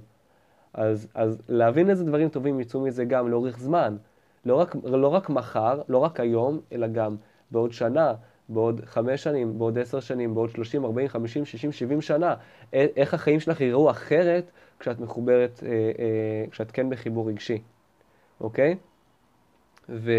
אז, 0.73 1.07
אז 1.13 1.41
להבין 1.49 1.89
איזה 1.89 2.05
דברים 2.05 2.29
טובים 2.29 2.59
יצאו 2.59 2.81
מזה 2.81 3.05
גם 3.05 3.31
לאורך 3.31 3.59
זמן. 3.59 3.97
לא 4.45 4.55
רק, 4.55 4.75
לא 4.83 5.07
רק 5.07 5.29
מחר, 5.29 5.81
לא 5.89 5.97
רק 5.97 6.19
היום, 6.19 6.59
אלא 6.71 6.87
גם 6.87 7.15
בעוד 7.51 7.71
שנה, 7.73 8.13
בעוד 8.49 8.81
חמש 8.85 9.23
שנים, 9.23 9.59
בעוד 9.59 9.77
עשר 9.77 9.99
שנים, 9.99 10.35
בעוד 10.35 10.49
שלושים, 10.49 10.85
ארבעים, 10.85 11.07
חמישים, 11.07 11.45
שישים, 11.45 11.71
שבעים 11.71 12.01
שנה. 12.01 12.35
איך 12.73 13.13
החיים 13.13 13.39
שלך 13.39 13.61
יראו 13.61 13.89
אחרת 13.89 14.51
כשאת 14.79 14.99
מחוברת, 14.99 15.63
אה, 15.65 15.69
אה, 15.69 16.45
כשאת 16.51 16.71
כן 16.71 16.89
בחיבור 16.89 17.29
רגשי, 17.29 17.61
אוקיי? 18.41 18.75
ו... 19.89 20.11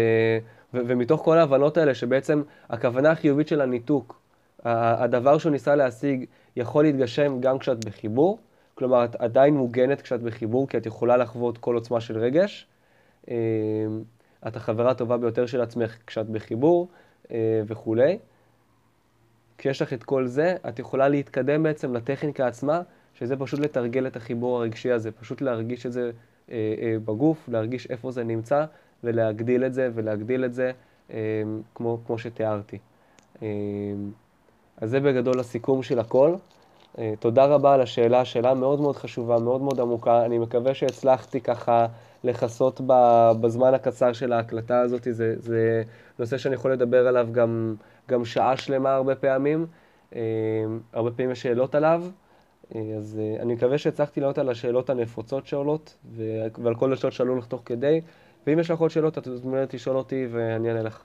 ו- 0.73 0.81
ומתוך 0.87 1.21
כל 1.21 1.37
ההבנות 1.37 1.77
האלה, 1.77 1.93
שבעצם 1.95 2.41
הכוונה 2.69 3.11
החיובית 3.11 3.47
של 3.47 3.61
הניתוק, 3.61 4.19
הדבר 4.65 5.37
שהוא 5.37 5.51
ניסה 5.51 5.75
להשיג, 5.75 6.25
יכול 6.55 6.83
להתגשם 6.83 7.37
גם 7.39 7.59
כשאת 7.59 7.85
בחיבור, 7.85 8.39
כלומר, 8.75 9.05
את 9.05 9.15
עדיין 9.15 9.53
מוגנת 9.53 10.01
כשאת 10.01 10.21
בחיבור, 10.21 10.67
כי 10.67 10.77
את 10.77 10.85
יכולה 10.85 11.17
לחוות 11.17 11.57
כל 11.57 11.75
עוצמה 11.75 12.01
של 12.01 12.17
רגש. 12.17 12.67
אמ, 13.27 13.35
את 14.47 14.55
החברה 14.55 14.91
הטובה 14.91 15.17
ביותר 15.17 15.45
של 15.45 15.61
עצמך 15.61 15.97
כשאת 16.07 16.29
בחיבור 16.29 16.87
אה, 16.91 16.95
וכולי. 17.67 18.17
כשיש 19.57 19.81
לך 19.81 19.93
את 19.93 20.03
כל 20.03 20.27
זה, 20.27 20.55
את 20.69 20.79
יכולה 20.79 21.07
להתקדם 21.07 21.63
בעצם 21.63 21.93
לטכניקה 21.93 22.47
עצמה, 22.47 22.81
שזה 23.13 23.35
פשוט 23.37 23.59
לתרגל 23.59 24.07
את 24.07 24.15
החיבור 24.15 24.57
הרגשי 24.57 24.91
הזה, 24.91 25.11
פשוט 25.11 25.41
להרגיש 25.41 25.85
את 25.85 25.91
זה 25.91 26.11
אה, 26.51 26.55
אה, 26.81 26.95
בגוף, 27.05 27.49
להרגיש 27.49 27.87
איפה 27.89 28.11
זה 28.11 28.23
נמצא, 28.23 28.65
ולהגדיל 29.03 29.65
את 29.65 29.73
זה 29.73 29.89
ולהגדיל 29.93 30.45
את 30.45 30.53
זה 30.53 30.71
כמו, 31.75 31.97
כמו 32.05 32.17
שתיארתי. 32.17 32.77
אז 34.77 34.89
זה 34.89 34.99
בגדול 34.99 35.39
הסיכום 35.39 35.83
של 35.83 35.99
הכל. 35.99 36.35
תודה 37.19 37.45
רבה 37.45 37.73
על 37.73 37.81
השאלה, 37.81 38.25
שאלה 38.25 38.53
מאוד 38.53 38.81
מאוד 38.81 38.95
חשובה, 38.95 39.39
מאוד 39.39 39.61
מאוד 39.61 39.79
עמוקה. 39.79 40.25
אני 40.25 40.37
מקווה 40.37 40.73
שהצלחתי 40.73 41.41
ככה 41.41 41.87
לכסות 42.23 42.81
בזמן 43.41 43.73
הקצר 43.73 44.13
של 44.13 44.33
ההקלטה 44.33 44.79
הזאת. 44.79 45.07
זה, 45.11 45.35
זה 45.37 45.83
נושא 46.19 46.37
שאני 46.37 46.55
יכול 46.55 46.73
לדבר 46.73 47.07
עליו 47.07 47.27
גם, 47.31 47.75
גם 48.09 48.25
שעה 48.25 48.57
שלמה 48.57 48.93
הרבה 48.93 49.15
פעמים. 49.15 49.65
הרבה 50.93 51.11
פעמים 51.15 51.31
יש 51.31 51.41
שאלות 51.41 51.75
עליו. 51.75 52.03
אז 52.75 53.19
אני 53.39 53.53
מקווה 53.53 53.77
שהצלחתי 53.77 54.19
לענות 54.19 54.37
על 54.37 54.49
השאלות 54.49 54.89
הנפוצות 54.89 55.45
שעולות, 55.47 55.97
ועל 56.57 56.75
כל 56.75 56.93
השאלות 56.93 57.13
שעלו 57.13 57.37
לך 57.37 57.45
תוך 57.45 57.61
כדי. 57.65 58.01
ואם 58.47 58.59
יש 58.59 58.71
לך 58.71 58.79
עוד 58.79 58.89
שאלות, 58.91 59.17
את 59.17 59.27
מוזמנת 59.27 59.73
לשאול 59.73 59.97
אותי 59.97 60.27
ואני 60.31 60.69
אענה 60.69 60.83
לך. 60.83 61.03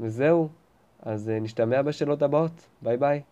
וזהו, 0.00 0.48
אז 1.02 1.30
נשתמע 1.40 1.82
בשאלות 1.82 2.22
הבאות. 2.22 2.66
ביי 2.82 2.96
ביי. 2.96 3.22